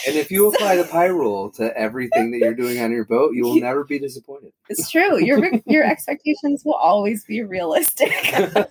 [0.07, 3.35] And if you apply the pi rule to everything that you're doing on your boat,
[3.35, 4.53] you will never be disappointed.
[4.69, 5.23] It's true.
[5.23, 8.13] Your your expectations will always be realistic.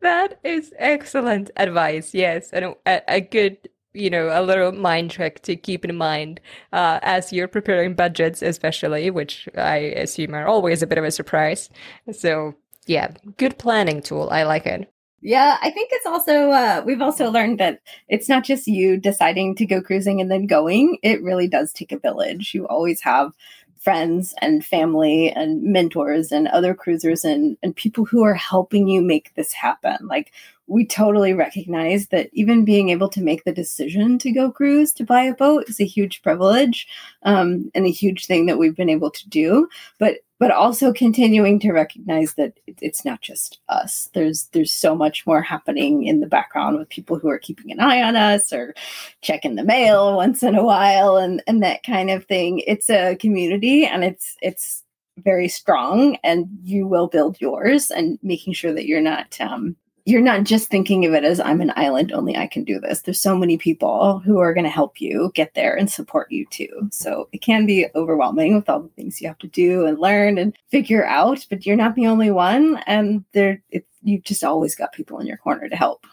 [0.00, 2.12] That is excellent advice.
[2.12, 3.56] Yes, and a, a good
[3.94, 6.40] you know, a little mind trick to keep in mind
[6.72, 11.10] uh, as you're preparing budgets, especially, which I assume are always a bit of a
[11.10, 11.70] surprise.
[12.12, 12.54] So,
[12.86, 14.28] yeah, good planning tool.
[14.30, 14.92] I like it.
[15.24, 19.54] Yeah, I think it's also, uh, we've also learned that it's not just you deciding
[19.54, 20.98] to go cruising and then going.
[21.02, 22.52] It really does take a village.
[22.52, 23.32] You always have
[23.78, 29.00] friends and family and mentors and other cruisers and, and people who are helping you
[29.00, 29.96] make this happen.
[30.02, 30.30] Like
[30.66, 35.04] we totally recognize that even being able to make the decision to go cruise to
[35.04, 36.86] buy a boat is a huge privilege
[37.22, 39.68] um, and a huge thing that we've been able to do
[39.98, 44.10] but but also continuing to recognize that it's not just us.
[44.12, 47.80] There's there's so much more happening in the background with people who are keeping an
[47.80, 48.74] eye on us or
[49.22, 52.58] checking the mail once in a while and and that kind of thing.
[52.66, 54.82] It's a community and it's it's
[55.16, 59.76] very strong and you will build yours and making sure that you're not um,
[60.06, 63.00] you're not just thinking of it as I'm an island, only I can do this.
[63.00, 66.44] There's so many people who are going to help you get there and support you
[66.50, 66.88] too.
[66.90, 70.36] So it can be overwhelming with all the things you have to do and learn
[70.36, 72.82] and figure out, but you're not the only one.
[72.86, 76.06] And there, it, you've just always got people in your corner to help.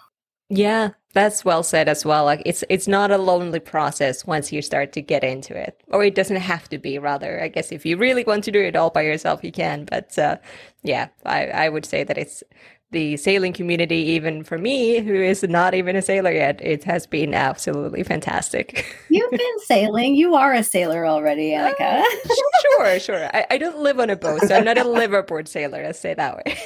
[0.53, 2.25] Yeah, that's well said as well.
[2.25, 6.03] Like it's it's not a lonely process once you start to get into it, or
[6.03, 6.99] it doesn't have to be.
[6.99, 9.85] Rather, I guess if you really want to do it all by yourself, you can.
[9.85, 10.37] But uh,
[10.83, 12.43] yeah, I I would say that it's
[12.91, 17.07] the sailing community, even for me, who is not even a sailor yet, it has
[17.07, 18.95] been absolutely fantastic.
[19.09, 20.15] You've been sailing.
[20.15, 22.01] You are a sailor already, Annika.
[22.01, 23.29] Uh, sure, sure.
[23.33, 26.13] I, I, don't live on a boat, so I'm not a liveaboard sailor, let's say
[26.13, 26.57] that way.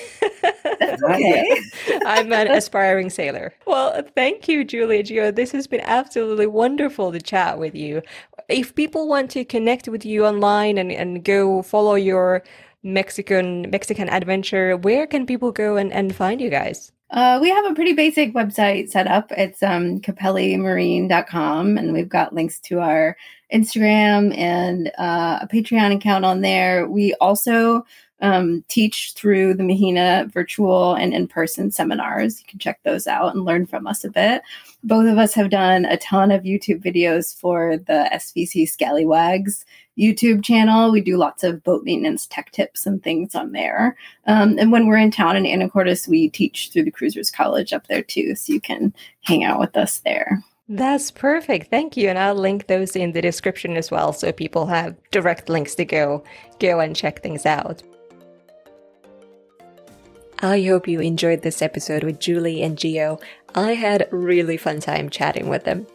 [0.80, 1.62] That's okay.
[2.06, 3.54] I'm an aspiring sailor.
[3.68, 5.36] Well, thank you, Julia Gio.
[5.36, 8.02] This has been absolutely wonderful to chat with you.
[8.50, 12.44] If people want to connect with you online and, and go follow your
[12.86, 16.92] Mexican Mexican adventure, where can people go and, and find you guys?
[17.12, 19.32] Uh, we have a pretty basic website set up.
[19.32, 23.18] It's um, capellimarine.com, and we've got links to our
[23.54, 26.88] Instagram and uh, a Patreon account on there.
[26.88, 27.86] We also
[28.22, 32.40] um, teach through the Mahina virtual and in person seminars.
[32.40, 34.42] You can check those out and learn from us a bit.
[34.86, 39.66] Both of us have done a ton of YouTube videos for the SVC Scallywags
[39.98, 40.92] YouTube channel.
[40.92, 43.98] We do lots of boat maintenance tech tips and things on there.
[44.28, 47.88] Um, and when we're in town in Anacortes, we teach through the Cruisers College up
[47.88, 48.36] there too.
[48.36, 50.44] So you can hang out with us there.
[50.70, 51.72] That's perfect.
[51.72, 52.08] Thank you.
[52.10, 55.86] And I'll link those in the description as well so people have direct links to
[55.86, 56.24] go
[56.60, 57.82] go and check things out.
[60.40, 63.22] I hope you enjoyed this episode with Julie and Gio.
[63.56, 65.88] I had really fun time chatting with them.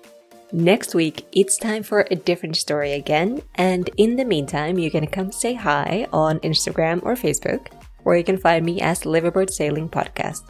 [0.51, 5.07] Next week, it's time for a different story again, and in the meantime, you can
[5.07, 7.68] come say hi on Instagram or Facebook,
[8.03, 10.43] where you can find me as Liveaboard Sailing Podcast.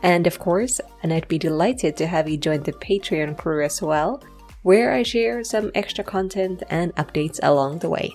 [0.00, 3.80] And of course, and I'd be delighted to have you join the Patreon crew as
[3.80, 4.22] well,
[4.62, 8.14] where I share some extra content and updates along the way.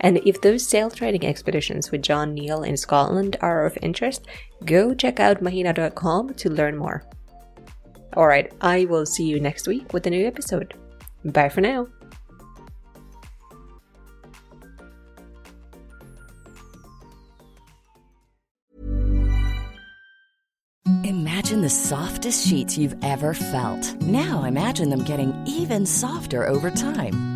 [0.00, 4.26] And if those sail trading expeditions with John Neal in Scotland are of interest,
[4.64, 7.04] go check out mahina.com to learn more.
[8.16, 10.74] Alright, I will see you next week with a new episode.
[11.24, 11.88] Bye for now.
[21.04, 23.94] Imagine the softest sheets you've ever felt.
[24.02, 27.35] Now imagine them getting even softer over time.